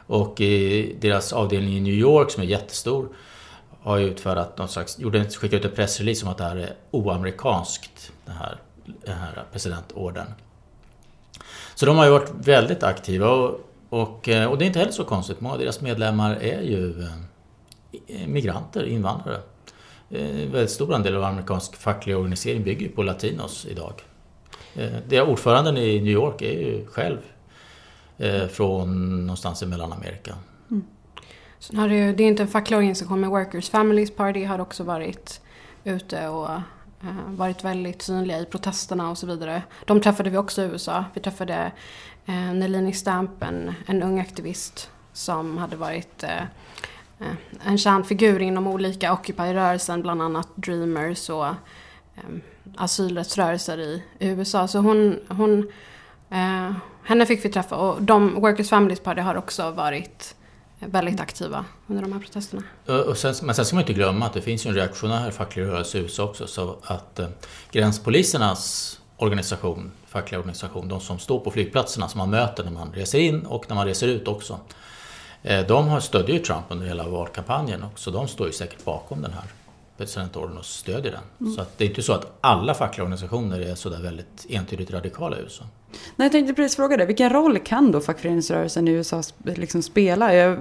[0.06, 3.08] Och i deras avdelning i New York som är jättestor
[3.82, 8.12] har utfärdat någon slags, gjorde, skickade ut en pressrelease om att det här är oamerikanskt,
[8.24, 10.26] den här, den här presidentorden.
[11.74, 14.92] Så de har ju varit väldigt aktiva och, och, eh, och det är inte heller
[14.92, 15.40] så konstigt.
[15.40, 17.02] Många av deras medlemmar är ju
[18.06, 19.40] eh, migranter, invandrare.
[20.08, 23.92] En väldigt stor andel av amerikansk facklig organisering bygger på latinos idag.
[25.08, 27.18] Det ordföranden i New York är ju själv
[28.50, 30.34] från någonstans i Mellanamerika.
[30.70, 30.84] Mm.
[31.58, 34.84] Sen har det, det är inte en facklig organisation men Workers Families Party har också
[34.84, 35.40] varit
[35.84, 36.48] ute och
[37.02, 39.62] Eh, varit väldigt synliga i protesterna och så vidare.
[39.84, 41.04] De träffade vi också i USA.
[41.14, 41.72] Vi träffade
[42.26, 46.42] eh, Nelini Stamp, en, en ung aktivist som hade varit eh,
[47.20, 51.54] eh, en kärnfigur inom olika Occupy-rörelsen, bland annat Dreamers och eh,
[52.76, 54.68] asylrättsrörelser i, i USA.
[54.68, 55.58] Så hon, hon,
[56.30, 60.36] eh, henne fick vi träffa och de, Workers Families Party har också varit
[60.78, 62.62] väldigt aktiva under de här protesterna.
[63.06, 65.62] Och sen, men sen ska man inte glömma att det finns ju en reaktionär facklig
[65.62, 66.46] rörelse i USA också.
[66.46, 67.28] Så att eh,
[67.70, 73.18] gränspolisernas organisation, fackliga organisation, de som står på flygplatserna som man möter när man reser
[73.18, 74.60] in och när man reser ut också.
[75.42, 78.10] Eh, de har stödjer ju Trump under hela valkampanjen också.
[78.10, 79.44] De står ju säkert bakom den här
[79.96, 81.22] presidentorden och stödjer den.
[81.40, 81.52] Mm.
[81.52, 85.38] Så att det är inte så att alla fackliga organisationer är sådär väldigt entydigt radikala
[85.38, 85.64] i USA.
[86.16, 90.34] Nej, jag tänkte precis fråga det, vilken roll kan då fackföreningsrörelsen i USA liksom spela?
[90.34, 90.58] Jag,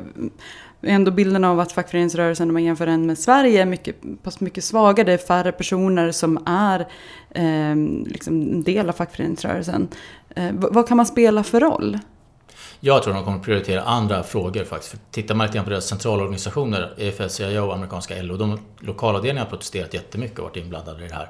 [0.82, 3.96] ändå bilden av att fackföreningsrörelsen, om man jämför den med Sverige, är mycket,
[4.40, 5.06] mycket svagare.
[5.06, 6.80] Det är färre personer som är
[7.30, 9.88] eh, liksom en del av fackföreningsrörelsen.
[10.36, 12.00] Eh, vad kan man spela för roll?
[12.86, 14.92] Jag tror de kommer att prioritera andra frågor faktiskt.
[14.92, 19.50] För tittar man lite grann på deras centralorganisationer, EFL-CIO och amerikanska LO, de lokalavdelningarna har
[19.50, 21.30] protesterat jättemycket och varit inblandade i det här.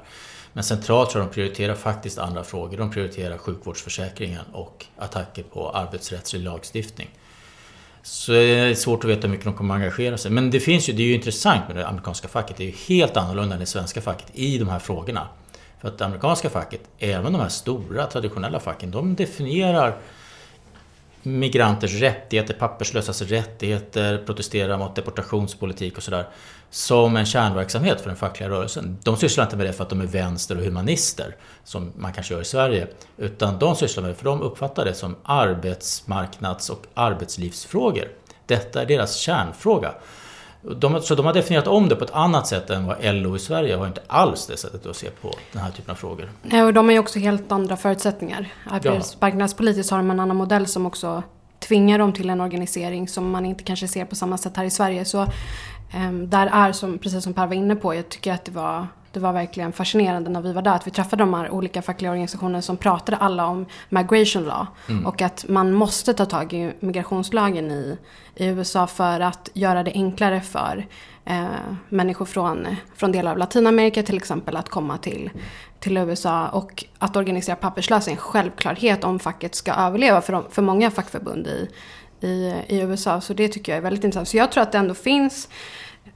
[0.52, 2.76] Men centralt tror jag de prioriterar faktiskt andra frågor.
[2.78, 7.08] De prioriterar sjukvårdsförsäkringen och attacker på arbetsrättslig lagstiftning.
[8.02, 10.30] Så det är svårt att veta hur mycket de kommer att engagera sig.
[10.30, 12.56] Men det finns ju, det är ju intressant med det amerikanska facket.
[12.56, 15.28] Det är ju helt annorlunda än det svenska facket i de här frågorna.
[15.80, 19.96] För att det amerikanska facket, även de här stora traditionella facken, de definierar
[21.26, 26.28] migranters rättigheter, papperslösas rättigheter, protestera mot deportationspolitik och sådär.
[26.70, 28.98] Som en kärnverksamhet för den fackliga rörelsen.
[29.02, 32.34] De sysslar inte med det för att de är vänster och humanister, som man kanske
[32.34, 32.86] gör i Sverige.
[33.16, 38.08] Utan de sysslar med det för de uppfattar det som arbetsmarknads och arbetslivsfrågor.
[38.46, 39.94] Detta är deras kärnfråga.
[40.74, 43.38] De, så de har definierat om det på ett annat sätt än vad LO i
[43.38, 46.30] Sverige har inte alls det sättet att se på den här typen av frågor.
[46.42, 48.48] Nej, och de har ju också helt andra förutsättningar.
[48.70, 51.22] Arbetsmarknadspolitiskt har de en annan modell som också
[51.58, 54.70] tvingar dem till en organisering som man inte kanske ser på samma sätt här i
[54.70, 55.04] Sverige.
[55.04, 55.26] Så
[55.96, 58.86] um, där är, som, precis som Per var inne på, jag tycker att det var
[59.12, 62.10] det var verkligen fascinerande när vi var där att vi träffade de här olika fackliga
[62.10, 64.66] organisationerna som pratade alla om migration law.
[64.88, 65.06] Mm.
[65.06, 67.98] Och att man måste ta tag i migrationslagen i,
[68.34, 70.86] i USA för att göra det enklare för
[71.24, 71.46] eh,
[71.88, 75.30] människor från, från delar av Latinamerika till exempel att komma till,
[75.80, 76.48] till USA.
[76.48, 80.90] Och att organisera papperslösa är en självklarhet om facket ska överleva för, de, för många
[80.90, 81.68] fackförbund i,
[82.20, 83.20] i, i USA.
[83.20, 84.28] Så det tycker jag är väldigt intressant.
[84.28, 85.48] Så jag tror att det ändå finns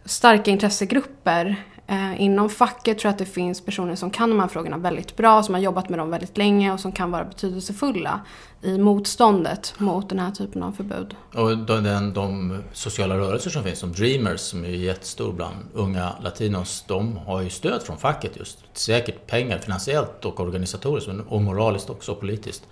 [0.05, 1.57] starka intressegrupper
[1.91, 5.17] Eh, inom facket tror jag att det finns personer som kan de här frågorna väldigt
[5.17, 8.21] bra, som har jobbat med dem väldigt länge och som kan vara betydelsefulla
[8.63, 11.17] i motståndet mot den här typen av förbud.
[11.35, 16.85] Och de, de sociala rörelser som finns, som Dreamers som är jättestor bland unga latinos,
[16.87, 18.59] de har ju stöd från facket just.
[18.73, 22.63] Säkert pengar finansiellt och organisatoriskt och moraliskt också och politiskt.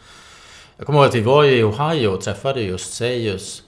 [0.77, 3.63] Jag kommer ihåg att vi var i Ohio och träffade just Seius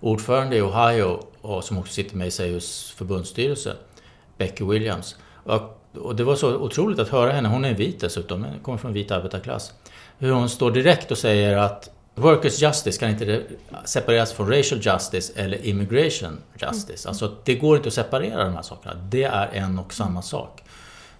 [0.00, 3.76] ordförande i Ohio och som också sitter med i Seius förbundsstyrelse.
[4.44, 5.16] Becky Williams.
[5.44, 5.80] Och,
[6.14, 9.72] det var så otroligt att höra henne, hon är vit dessutom, kommer från vit arbetarklass.
[10.18, 13.42] Hur hon står direkt och säger att Workers justice kan inte
[13.84, 17.08] separeras från racial justice eller immigration justice.
[17.08, 17.10] Mm.
[17.10, 18.94] Alltså det går inte att separera de här sakerna.
[18.94, 20.62] Det är en och samma sak.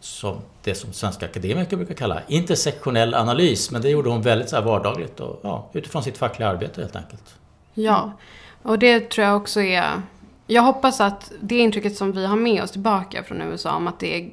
[0.01, 3.71] Som det som svenska akademiker brukar kalla intersektionell analys.
[3.71, 7.35] Men det gjorde hon väldigt så vardagligt och ja, utifrån sitt fackliga arbete helt enkelt.
[7.75, 8.13] Ja,
[8.63, 10.03] och det tror jag också är
[10.47, 14.01] jag hoppas att det intrycket som vi har med oss tillbaka från USA om att
[14.01, 14.31] det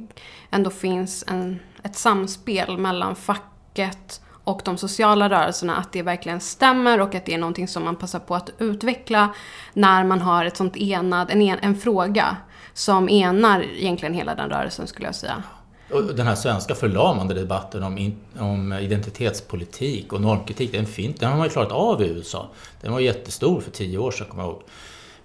[0.51, 7.01] ändå finns en, ett samspel mellan facket och de sociala rörelserna, att det verkligen stämmer
[7.01, 9.33] och att det är någonting som man passar på att utveckla
[9.73, 12.37] när man har ett sånt enad, en, en fråga
[12.73, 15.43] som enar egentligen hela den rörelsen skulle jag säga.
[15.91, 21.29] Och den här svenska förlamande debatten om, in, om identitetspolitik och normkritik, den, fin, den
[21.29, 22.49] har man ju klarat av i USA.
[22.81, 24.61] Den var jättestor för tio år sedan, kommer jag ihåg.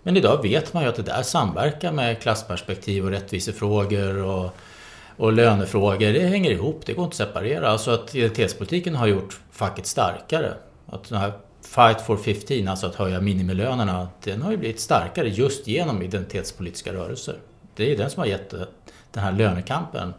[0.07, 4.57] Men idag vet man ju att det där samverkar med klassperspektiv och rättvisefrågor och,
[5.17, 6.13] och lönefrågor.
[6.13, 7.69] Det hänger ihop, det går inte att separera.
[7.69, 10.55] Alltså att identitetspolitiken har gjort facket starkare.
[10.87, 15.29] Att den här Fight for 15, alltså att höja minimilönerna, den har ju blivit starkare
[15.29, 17.37] just genom identitetspolitiska rörelser.
[17.75, 18.51] Det är ju den som har gett
[19.13, 20.15] den här lönekampen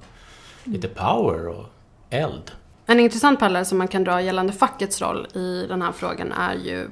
[0.64, 1.66] lite power och
[2.10, 2.52] eld.
[2.86, 6.56] En intressant parallell som man kan dra gällande fackets roll i den här frågan är
[6.56, 6.88] ju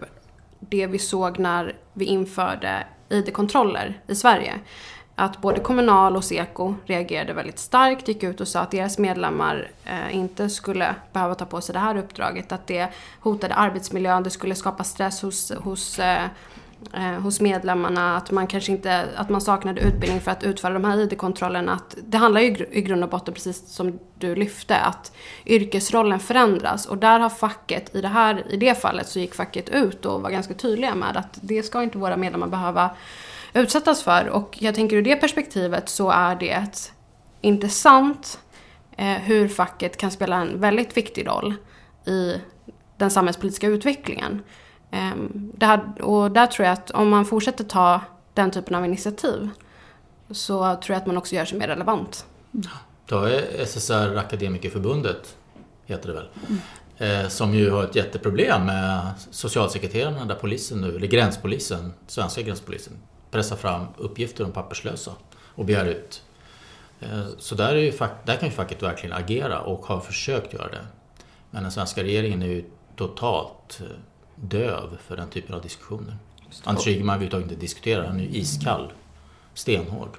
[0.60, 4.54] det vi såg när vi införde ID-kontroller i Sverige.
[5.18, 9.72] Att både Kommunal och Seko reagerade väldigt starkt, gick ut och sa att deras medlemmar
[9.86, 12.52] eh, inte skulle behöva ta på sig det här uppdraget.
[12.52, 12.89] Att det
[13.20, 16.24] hotade arbetsmiljön, det skulle skapa stress hos, hos eh,
[16.93, 20.84] eh, hos medlemmarna, att man kanske inte, att man saknade utbildning för att utföra de
[20.84, 21.74] här ID-kontrollerna.
[21.74, 25.12] Att det handlar ju i grund och botten, precis som du lyfte, att
[25.45, 26.86] yrkesrollen förändras.
[26.86, 30.21] Och där har facket, i det, här, i det fallet så gick facket ut och
[30.21, 32.89] var ganska tydliga med att det ska inte våra medlemmar behöva
[33.54, 34.30] utsättas för.
[34.30, 36.91] Och jag tänker ur det perspektivet så är det
[37.41, 38.39] intressant
[38.98, 41.54] eh, hur facket kan spela en väldigt viktig roll
[42.06, 42.41] i
[42.98, 44.43] den samhällspolitiska utvecklingen.
[44.95, 48.01] Ehm, här, och där tror jag att om man fortsätter ta
[48.34, 49.49] den typen av initiativ
[50.31, 52.25] så tror jag att man också gör sig mer relevant.
[53.12, 55.38] Är SSR Akademikerförbundet,
[55.86, 56.29] heter det väl,
[56.99, 57.29] mm.
[57.29, 62.93] som ju har ett jätteproblem med socialsekreterarna där polisen nu, eller gränspolisen, svenska gränspolisen,
[63.31, 65.12] pressar fram uppgifter om papperslösa
[65.55, 66.23] och begär ut.
[66.99, 67.91] Eh, så där, är ju,
[68.25, 70.86] där kan ju facket verkligen agera och har försökt göra det.
[71.51, 73.88] Men den svenska regeringen är ju totalt eh,
[74.36, 76.17] döv för den typen av diskussioner.
[76.63, 78.93] Anders Ygeman vill inte diskutera, han är ju iskall,
[79.54, 80.17] stenhård.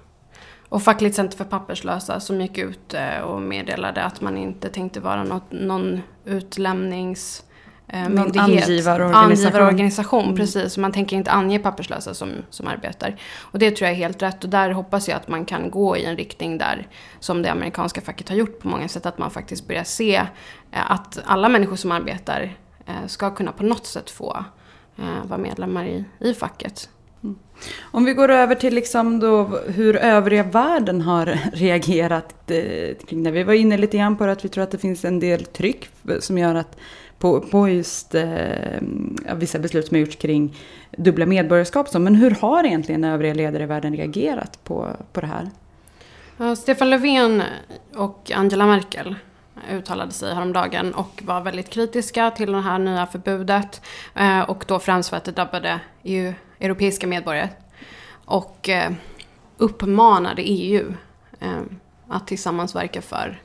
[0.68, 5.00] Och Fackligt Center för papperslösa som gick ut eh, och meddelade att man inte tänkte
[5.00, 7.44] vara något, någon utlämnings
[7.88, 8.37] eh, myndighet.
[8.37, 9.14] Angivarorganisation.
[9.14, 10.37] Angivarorganisation, mm.
[10.37, 10.76] precis.
[10.79, 13.20] Man tänker inte ange papperslösa som, som arbetar.
[13.38, 14.44] Och det tror jag är helt rätt.
[14.44, 16.88] Och där hoppas jag att man kan gå i en riktning där,
[17.20, 20.16] som det amerikanska facket har gjort på många sätt, att man faktiskt börjar se
[20.72, 22.57] eh, att alla människor som arbetar
[23.07, 24.44] ska kunna på något sätt få
[24.99, 26.88] eh, vara medlemmar i, i facket.
[27.25, 27.37] Mm.
[27.83, 33.31] Om vi går över till liksom då hur övriga världen har reagerat eh, kring det.
[33.31, 35.44] Vi var inne lite grann på det, att vi tror att det finns en del
[35.44, 35.88] tryck
[36.20, 36.77] som gör att
[37.18, 38.81] på, på just eh,
[39.35, 40.57] vissa beslut som har gjorts kring
[40.96, 41.94] dubbla medborgarskap.
[41.94, 45.51] Men hur har egentligen övriga ledare i världen reagerat på, på det här?
[46.37, 47.42] Ja, Stefan Löfven
[47.94, 49.14] och Angela Merkel
[49.71, 53.83] uttalade sig häromdagen och var väldigt kritiska till det här nya förbudet.
[54.14, 57.49] Eh, och då främst för att det drabbade EU, europeiska medborgare.
[58.25, 58.92] Och eh,
[59.57, 60.95] uppmanade EU
[61.40, 61.61] eh,
[62.09, 63.40] att tillsammans verka för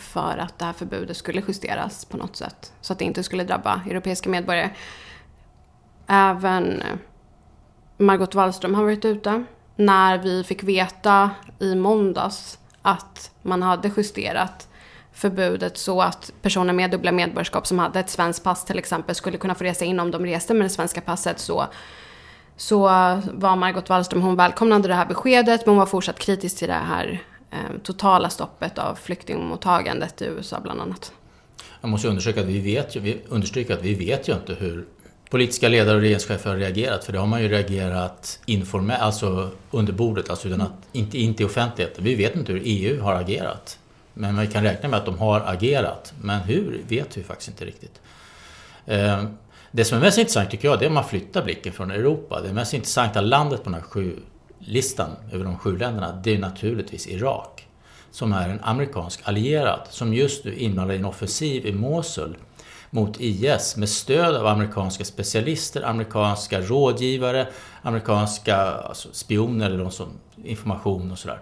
[0.00, 2.72] för att det här förbudet skulle justeras på något sätt.
[2.80, 4.70] Så att det inte skulle drabba europeiska medborgare.
[6.06, 6.82] Även
[7.96, 9.44] Margot Wallström har varit ute.
[9.76, 14.68] När vi fick veta i måndags att man hade justerat
[15.14, 19.38] förbudet så att personer med dubbla medborgarskap som hade ett svenskt pass till exempel skulle
[19.38, 21.66] kunna få resa in om de reste med det svenska passet så
[22.56, 22.78] så
[23.32, 26.74] var Margot Wallström, hon välkomnade det här beskedet men hon var fortsatt kritisk till det
[26.74, 27.22] här
[27.54, 31.12] Eh, totala stoppet av flyktingmottagandet i USA bland annat.
[31.80, 34.84] Jag måste undersöka, att vi vet ju, vi understryka att vi vet ju inte hur
[35.30, 37.04] politiska ledare och regeringschefer har reagerat.
[37.04, 41.42] För det har man ju reagerat informellt, alltså under bordet, alltså utan att, inte, inte
[41.42, 42.04] i offentligheten.
[42.04, 43.78] Vi vet inte hur EU har agerat.
[44.14, 46.12] Men vi kan räkna med att de har agerat.
[46.20, 48.00] Men hur vet vi faktiskt inte riktigt.
[48.86, 49.24] Eh,
[49.70, 52.40] det som är mest intressant tycker jag, det är om man flyttar blicken från Europa.
[52.40, 54.16] Det mest intressanta landet på den här sju
[54.58, 57.66] listan över de sju länderna, det är naturligtvis Irak.
[58.10, 62.36] Som är en amerikansk allierad som just nu är inblandad i en offensiv i Mosul
[62.90, 67.48] mot IS med stöd av amerikanska specialister, amerikanska rådgivare,
[67.82, 70.08] amerikanska alltså spioner eller de som
[70.44, 71.38] information och sådär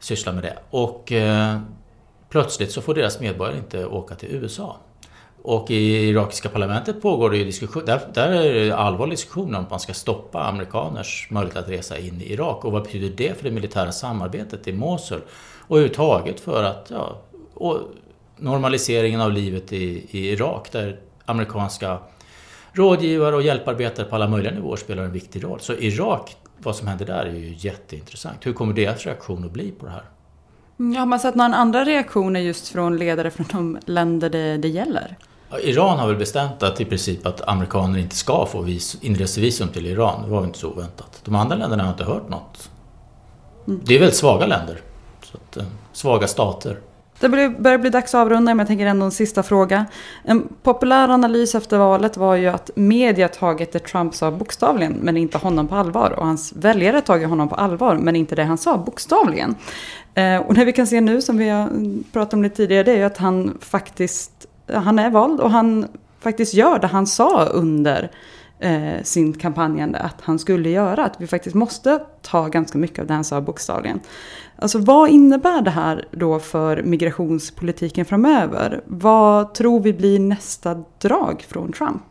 [0.00, 0.58] sysslar med det.
[0.70, 1.60] Och eh,
[2.34, 4.76] plötsligt så får deras medborgare inte åka till USA.
[5.42, 9.64] Och i irakiska parlamentet pågår det ju diskussion, där, där är det allvarlig diskussion om
[9.64, 12.64] att man ska stoppa amerikaners möjlighet att resa in i Irak.
[12.64, 15.20] Och vad betyder det för det militära samarbetet i Mosul?
[15.60, 17.20] Och överhuvudtaget för att, ja,
[18.36, 21.98] normaliseringen av livet i, i Irak där amerikanska
[22.72, 25.60] rådgivare och hjälparbetare på alla möjliga nivåer spelar en viktig roll.
[25.60, 28.46] Så Irak, vad som händer där är ju jätteintressant.
[28.46, 30.04] Hur kommer deras reaktion att bli på det här?
[30.76, 35.16] Har man sett några andra reaktioner just från ledare från de länder det, det gäller?
[35.62, 39.86] Iran har väl bestämt att i princip att amerikaner inte ska få vis, inresevisum till
[39.86, 40.22] Iran.
[40.22, 41.20] Det var väl inte så oväntat.
[41.24, 42.70] De andra länderna har inte hört något.
[43.66, 43.80] Mm.
[43.84, 44.80] Det är väldigt svaga länder.
[45.22, 46.80] Så att, eh, svaga stater.
[47.20, 49.86] Det börjar bli dags att avrunda, men jag tänker ändå en sista fråga.
[50.22, 55.16] En populär analys efter valet var ju att media tagit det Trump sa bokstavligen, men
[55.16, 56.10] inte honom på allvar.
[56.10, 59.54] Och hans väljare tagit honom på allvar, men inte det han sa bokstavligen.
[60.14, 61.70] Eh, och det vi kan se nu, som vi har
[62.12, 65.86] pratat om lite tidigare, det är ju att han faktiskt han är vald och han
[66.20, 68.10] faktiskt gör det han sa under
[68.64, 71.04] eh, sin kampanjande att han skulle göra.
[71.04, 74.00] Att vi faktiskt måste ta ganska mycket av det han sa bokstavligen.
[74.56, 78.82] Alltså vad innebär det här då för migrationspolitiken framöver?
[78.86, 82.02] Vad tror vi blir nästa drag från Trump?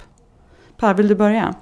[0.78, 1.56] Per, vill du börja?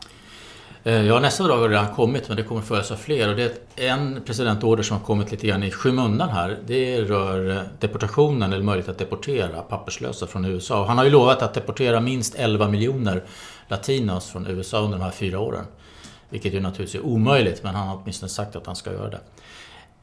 [0.84, 3.30] Eh, ja, nästa drag har redan kommit men det kommer följas av fler.
[3.30, 3.44] Och det
[3.76, 6.58] är en presidentorder som har kommit lite grann i skymundan här.
[6.68, 10.82] Det rör eh, deportationen eller möjlighet att deportera papperslösa från USA.
[10.82, 13.24] Och han har ju lovat att deportera minst 11 miljoner
[13.68, 15.66] latinos från USA under de här fyra åren.
[16.30, 19.22] Vilket ju naturligtvis är omöjligt men han har åtminstone sagt att han ska göra det.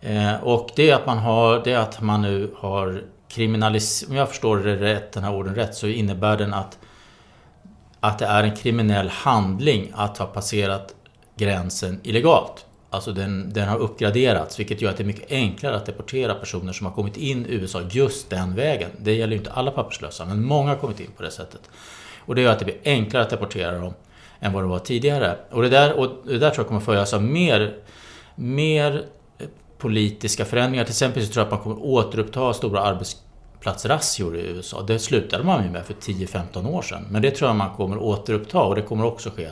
[0.01, 4.17] Eh, och det är att man, har, det är att man nu har kriminaliserat, om
[4.17, 6.79] jag förstår det rätt, den här orden rätt, så innebär den att
[8.01, 10.95] att det är en kriminell handling att ha passerat
[11.37, 12.67] gränsen illegalt.
[12.91, 16.73] Alltså den, den har uppgraderats vilket gör att det är mycket enklare att deportera personer
[16.73, 18.91] som har kommit in i USA just den vägen.
[19.01, 21.61] Det gäller ju inte alla papperslösa men många har kommit in på det sättet.
[22.29, 23.95] Och det gör att det blir enklare att deportera dem
[24.41, 25.37] än vad det var tidigare.
[25.51, 27.77] Och det där, och det där tror jag kommer följas av mer,
[28.35, 29.05] mer
[29.79, 30.85] politiska förändringar.
[30.85, 34.83] Till exempel så tror jag att man kommer återuppta stora arbetsplatsrazzior i USA.
[34.83, 37.07] Det slutade man ju med för 10-15 år sedan.
[37.11, 39.49] Men det tror jag man kommer återuppta och det kommer också ske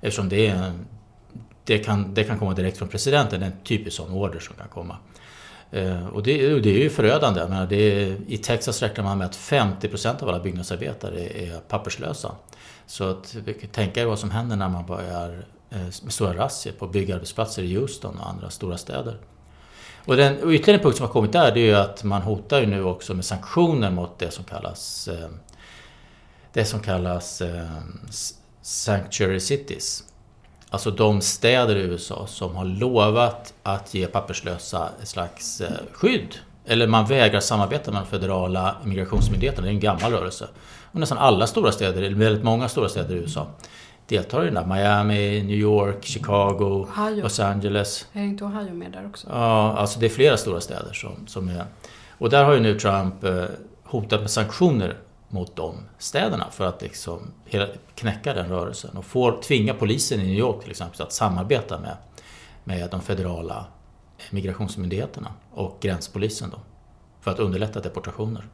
[0.00, 0.72] eftersom det, är,
[1.64, 3.40] det, kan, det kan komma direkt från presidenten.
[3.40, 4.96] Det är en typisk sån order som kan komma.
[5.74, 7.40] Eh, och det, det är ju förödande.
[7.48, 12.32] menar, det är, I Texas räknar man med att 50% av alla byggnadsarbetare är papperslösa.
[12.86, 16.72] Så att tänk tänka er vad som händer när man börjar eh, med stora razzior
[16.72, 19.16] på byggarbetsplatser i Houston och andra stora städer.
[20.04, 22.22] Och, den, och ytterligare en punkt som har kommit där det är ju att man
[22.22, 25.28] hotar ju nu också med sanktioner mot det som kallas eh,
[26.52, 27.42] det som kallas
[28.62, 30.04] Sanctuary Cities.
[30.74, 36.34] Alltså de städer i USA som har lovat att ge papperslösa ett slags eh, skydd.
[36.66, 39.64] Eller man vägrar samarbeta med de federala immigrationsmyndigheterna.
[39.64, 40.48] Det är en gammal rörelse.
[40.92, 43.46] Och nästan alla stora städer, eller väldigt många stora städer i USA
[44.06, 44.66] deltar i den där.
[44.66, 47.22] Miami, New York, Chicago, Ohio.
[47.22, 48.06] Los Angeles.
[48.12, 49.26] Är inte Ohio med där också?
[49.30, 51.64] Ja, alltså det är flera stora städer som, som är...
[52.18, 53.44] Och där har ju nu Trump eh,
[53.84, 54.96] hotat med sanktioner
[55.34, 57.20] mot de städerna för att liksom
[57.94, 61.96] knäcka den rörelsen och få, tvinga polisen i New York till exempel att samarbeta med,
[62.64, 63.66] med de federala
[64.30, 66.58] migrationsmyndigheterna och gränspolisen då,
[67.20, 68.44] för att underlätta deportationer.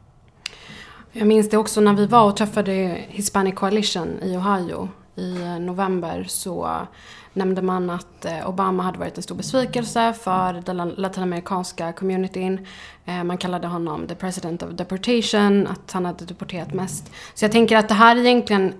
[1.12, 4.88] Jag minns det också när vi var och träffade Hispanic Coalition i Ohio
[5.20, 6.86] i november så
[7.32, 12.66] nämnde man att eh, Obama hade varit en stor besvikelse för den latinamerikanska communityn.
[13.04, 17.10] Eh, man kallade honom the president of deportation, att han hade deporterat mest.
[17.34, 18.74] Så jag tänker att det här egentligen,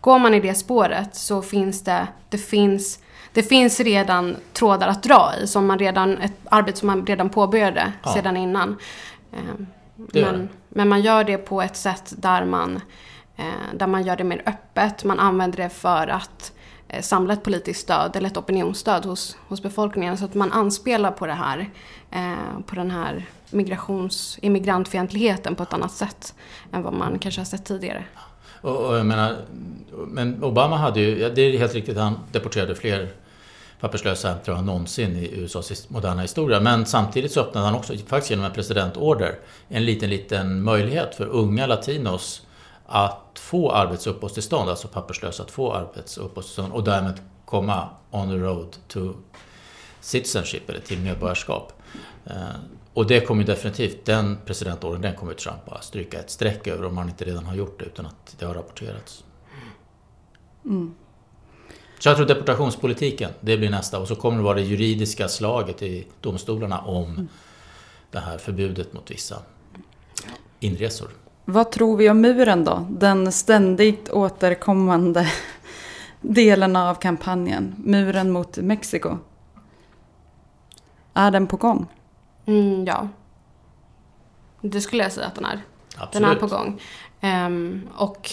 [0.00, 2.98] går man i det spåret så finns det, det finns
[3.32, 7.30] det finns redan trådar att dra i, som man redan, ett arbete som man redan
[7.30, 8.12] påbörjade ja.
[8.12, 8.76] sedan innan.
[9.32, 9.66] Eh,
[9.96, 12.80] men, men man gör det på ett sätt där man,
[13.36, 15.04] Eh, där man gör det mer öppet.
[15.04, 16.52] Man använder det för att
[16.88, 21.10] eh, samla ett politiskt stöd eller ett opinionsstöd hos, hos befolkningen så att man anspelar
[21.10, 21.70] på det här,
[22.10, 26.34] eh, på den här migrations, immigrantfientligheten på ett annat sätt
[26.72, 28.04] än vad man kanske har sett tidigare.
[28.60, 29.36] Och, och jag menar,
[30.06, 33.12] men Obama hade ju, det är helt riktigt, han deporterade fler
[33.80, 36.60] papperslösa tror jag någonsin i USAs moderna historia.
[36.60, 41.26] Men samtidigt så öppnade han också, faktiskt genom en presidentorder, en liten, liten möjlighet för
[41.26, 42.45] unga latinos
[42.86, 49.14] att få arbetsuppehållstillstånd, alltså papperslösa att få arbetsuppehållstillstånd och därmed komma on the road to
[50.00, 51.72] citizenship eller till medborgarskap.
[52.24, 52.34] Eh,
[52.94, 56.96] och det kommer definitivt, den presidentorden, den kommer Trump bara stryka ett streck över om
[56.98, 59.24] han inte redan har gjort det utan att det har rapporterats.
[60.64, 60.94] Mm.
[61.98, 63.98] Så jag tror deportationspolitiken, det blir nästa.
[63.98, 67.28] Och så kommer det vara det juridiska slaget i domstolarna om mm.
[68.10, 69.42] det här förbudet mot vissa
[70.60, 71.08] inresor.
[71.48, 72.86] Vad tror vi om muren då?
[72.90, 75.32] Den ständigt återkommande
[76.20, 77.74] delen av kampanjen.
[77.78, 79.18] Muren mot Mexiko.
[81.14, 81.86] Är den på gång?
[82.46, 83.08] Mm, ja.
[84.60, 85.60] Det skulle jag säga att den är.
[85.96, 86.12] Absolut.
[86.12, 86.80] Den är på gång.
[87.22, 88.30] Um, och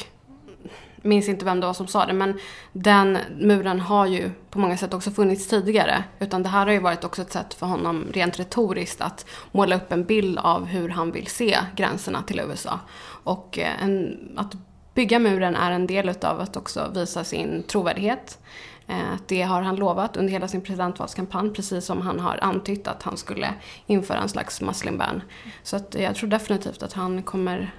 [1.03, 2.39] minns inte vem det var som sa det, men
[2.71, 6.03] den muren har ju på många sätt också funnits tidigare.
[6.19, 9.75] Utan det här har ju varit också ett sätt för honom rent retoriskt att måla
[9.75, 12.79] upp en bild av hur han vill se gränserna till USA.
[13.23, 14.53] Och eh, en, att
[14.93, 18.39] bygga muren är en del av att också visa sin trovärdighet.
[18.87, 23.03] Eh, det har han lovat under hela sin presidentvalskampanj, precis som han har antytt att
[23.03, 23.53] han skulle
[23.85, 25.21] införa en slags muslim ban.
[25.63, 27.73] Så att jag tror definitivt att han kommer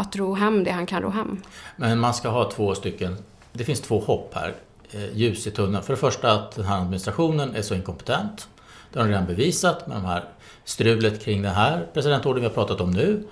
[0.00, 1.42] att ro hem det han kan ro hem.
[1.76, 3.16] Men man ska ha två stycken,
[3.52, 4.54] det finns två hopp här,
[4.90, 5.84] eh, ljus i tunneln.
[5.84, 8.48] För det första att den här administrationen är så inkompetent.
[8.92, 10.24] Det har de redan bevisat med de här
[10.64, 13.28] strulet kring den här presidentorden vi har pratat om nu,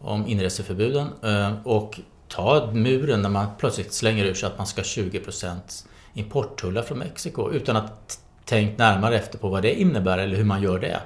[0.00, 1.08] om inreseförbuden.
[1.22, 5.86] Eh, och ta muren när man plötsligt slänger ur sig att man ska ha 20%
[6.14, 10.62] importtullar från Mexiko utan att tänkt närmare efter på vad det innebär eller hur man
[10.62, 11.00] gör det.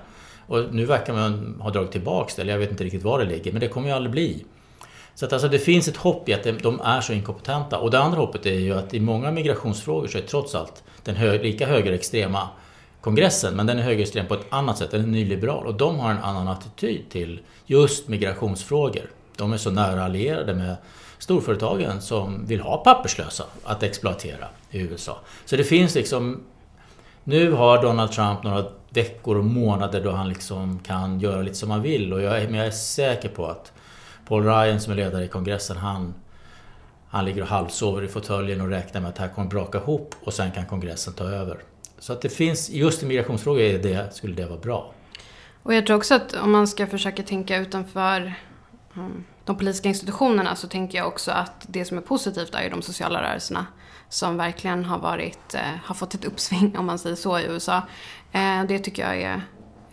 [0.46, 3.24] Och nu verkar man ha dragit tillbaka det, eller jag vet inte riktigt var det
[3.24, 4.44] ligger, men det kommer ju aldrig bli.
[5.14, 7.78] Så att alltså det finns ett hopp i att de är så inkompetenta.
[7.78, 11.16] Och det andra hoppet är ju att i många migrationsfrågor så är trots allt den
[11.16, 12.48] hö lika högerextrema
[13.00, 15.66] kongressen, men den är högerextrem på ett annat sätt, den är nyliberal.
[15.66, 19.10] Och de har en annan attityd till just migrationsfrågor.
[19.36, 20.76] De är så nära allierade med
[21.18, 25.18] storföretagen som vill ha papperslösa att exploatera i USA.
[25.44, 26.40] Så det finns liksom...
[27.24, 31.70] Nu har Donald Trump några veckor och månader då han liksom kan göra lite som
[31.70, 33.72] han vill och jag men jag är säker på att
[34.28, 36.14] Paul Ryan som är ledare i kongressen, han,
[37.08, 40.14] han ligger och halvsover i fåtöljen och räknar med att det här kommer braka ihop
[40.24, 41.58] och sen kan kongressen ta över.
[41.98, 44.92] Så att det finns, just i migrationsfrågor det, skulle det vara bra.
[45.62, 48.34] Och jag tror också att om man ska försöka tänka utanför
[48.96, 52.70] mm, de politiska institutionerna så tänker jag också att det som är positivt är ju
[52.70, 53.66] de sociala rörelserna
[54.08, 57.82] som verkligen har varit, eh, har fått ett uppsving om man säger så i USA.
[58.32, 59.42] Eh, det tycker jag är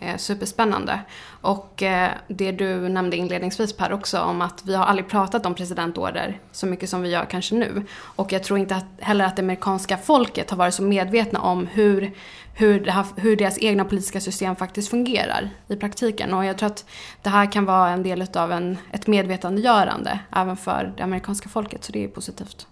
[0.02, 1.00] eh, superspännande.
[1.40, 5.54] Och eh, det du nämnde inledningsvis Per också om att vi har aldrig pratat om
[5.54, 7.82] presidentorder så mycket som vi gör kanske nu.
[8.00, 11.66] Och jag tror inte att, heller att det amerikanska folket har varit så medvetna om
[11.66, 12.12] hur,
[12.54, 16.34] hur, här, hur deras egna politiska system faktiskt fungerar i praktiken.
[16.34, 16.84] Och jag tror att
[17.22, 21.84] det här kan vara en del av en, ett medvetandegörande även för det amerikanska folket,
[21.84, 22.66] så det är positivt.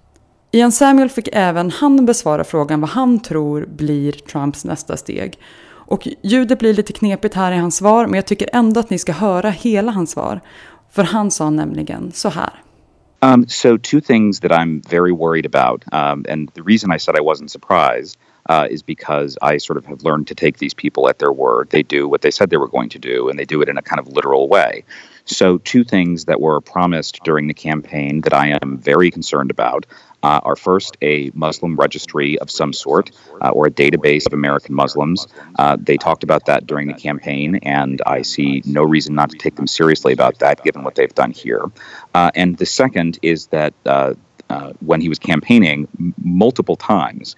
[0.52, 5.38] Ian Samuel fick även han besvara frågan vad han tror blir Trumps nästa steg.
[5.90, 8.98] Och ljudet blir lite knepigt här i hans svar, men jag tycker ändå att ni
[8.98, 10.40] ska höra hela hans svar.
[10.90, 12.62] För han sa nämligen så här.
[13.22, 17.16] Um, so, two things that I'm very worried about, um, and the reason I said
[17.16, 18.16] I wasn't surprised
[18.48, 21.70] uh, is because I sort of have learned to take these people at their word.
[21.70, 23.78] They do what they said they were going to do, and they do it in
[23.78, 24.84] a kind of literal way.
[25.26, 29.86] So, two things that were promised during the campaign that I am very concerned about
[30.22, 33.10] uh, are first a Muslim registry of some sort
[33.40, 35.26] uh, or a database of American Muslims.
[35.58, 39.38] Uh, they talked about that during the campaign, and I see no reason not to
[39.38, 41.64] take them seriously about that given what they've done here.
[42.14, 43.74] Uh, and the second is that.
[44.50, 47.36] Uh, uh, when he was campaigning, m- multiple times,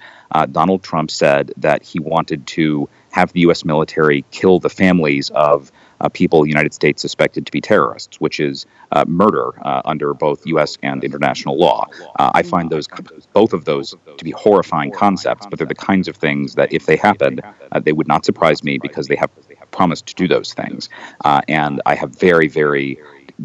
[0.50, 3.64] Donald Trump said that he wanted to have the U.S.
[3.64, 8.40] military kill the families of uh, people the United States suspected to be terrorists, which
[8.40, 10.76] is uh, murder uh, under both U.S.
[10.82, 11.86] and international law.
[12.18, 12.88] Uh, I find those
[13.32, 16.86] both of those to be horrifying concepts, but they're the kinds of things that, if
[16.86, 19.30] they happened, uh, they would not surprise me because they have
[19.70, 20.88] promised to do those things,
[21.24, 22.98] uh, and I have very, very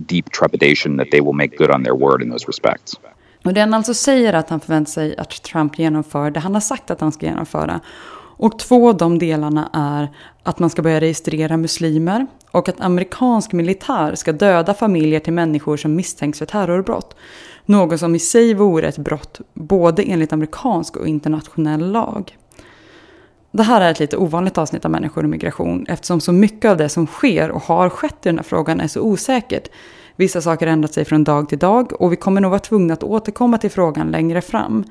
[0.05, 2.95] deep trepidation that they will make good on their word in those respects.
[3.47, 6.61] Och det han alltså säger att han förväntar sig att Trump genomför det han har
[6.61, 7.79] sagt att han ska genomföra.
[8.37, 10.09] Och två av de delarna är
[10.43, 15.77] att man ska börja registrera muslimer och att amerikansk militär ska döda familjer till människor
[15.77, 17.15] som misstänks för terrorbrott.
[17.65, 22.37] Något som i sig vore ett brott både enligt amerikansk och internationell lag.
[23.51, 26.77] Det här är ett lite ovanligt avsnitt av människor och migration eftersom så mycket av
[26.77, 29.67] det som sker och har skett i den här frågan är så osäkert.
[30.17, 32.93] Vissa saker har ändrat sig från dag till dag och vi kommer nog vara tvungna
[32.93, 34.83] att återkomma till frågan längre fram.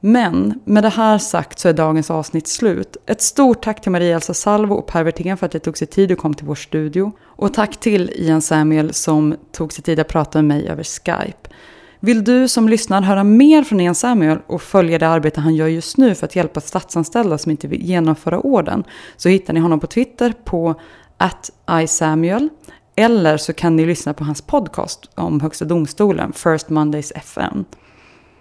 [0.00, 2.96] Men med det här sagt så är dagens avsnitt slut.
[3.06, 6.12] Ett stort tack till Maria-Elsa Salvo och Per Werthén för att det tog sig tid
[6.12, 7.12] och kom till vår studio.
[7.22, 11.48] Och tack till Ian Samuel som tog sig tid att prata med mig över Skype.
[12.00, 15.66] Vill du som lyssnar höra mer från Ian Samuel och följa det arbete han gör
[15.66, 18.84] just nu för att hjälpa statsanställda som inte vill genomföra orden
[19.16, 20.74] så hittar ni honom på Twitter på
[21.82, 22.48] iSamuel
[22.96, 27.64] eller så kan ni lyssna på hans podcast om Högsta domstolen, First Mondays FM.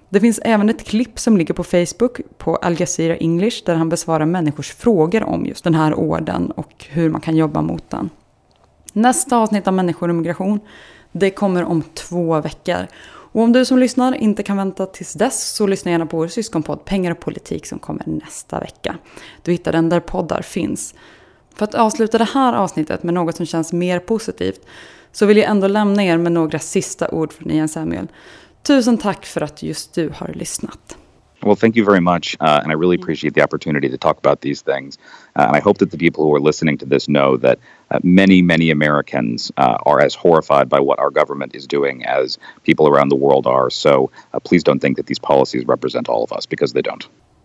[0.10, 3.90] Det finns även ett klipp som ligger på Facebook på Al Jazeera English där han
[3.90, 8.10] besvarar människors frågor om just den här orden och hur man kan jobba mot den.
[8.94, 10.60] Nästa avsnitt av Människor och migration,
[11.12, 12.88] det kommer om två veckor.
[13.36, 16.28] Och om du som lyssnar inte kan vänta tills dess så lyssna gärna på vår
[16.28, 18.98] syskonpodd Pengar och politik som kommer nästa vecka.
[19.42, 20.96] Du hittar den där poddar finns.
[21.56, 24.62] För att avsluta det här avsnittet med något som känns mer positivt
[25.12, 28.08] så vill jag ändå lämna er med några sista ord från Ian Samuel.
[28.64, 30.98] Tusen tack för att just du har lyssnat.
[31.46, 32.36] Well, thank you very much.
[32.40, 34.98] Uh, and I really appreciate the opportunity to talk about these things.
[35.36, 37.60] Uh, and I hope that the people who are listening to this know that
[37.92, 42.40] uh, many, many Americans uh, are as horrified by what our government is doing as
[42.64, 43.70] people around the world are.
[43.70, 47.08] So uh, please don't think that these policies represent all of us because they don't.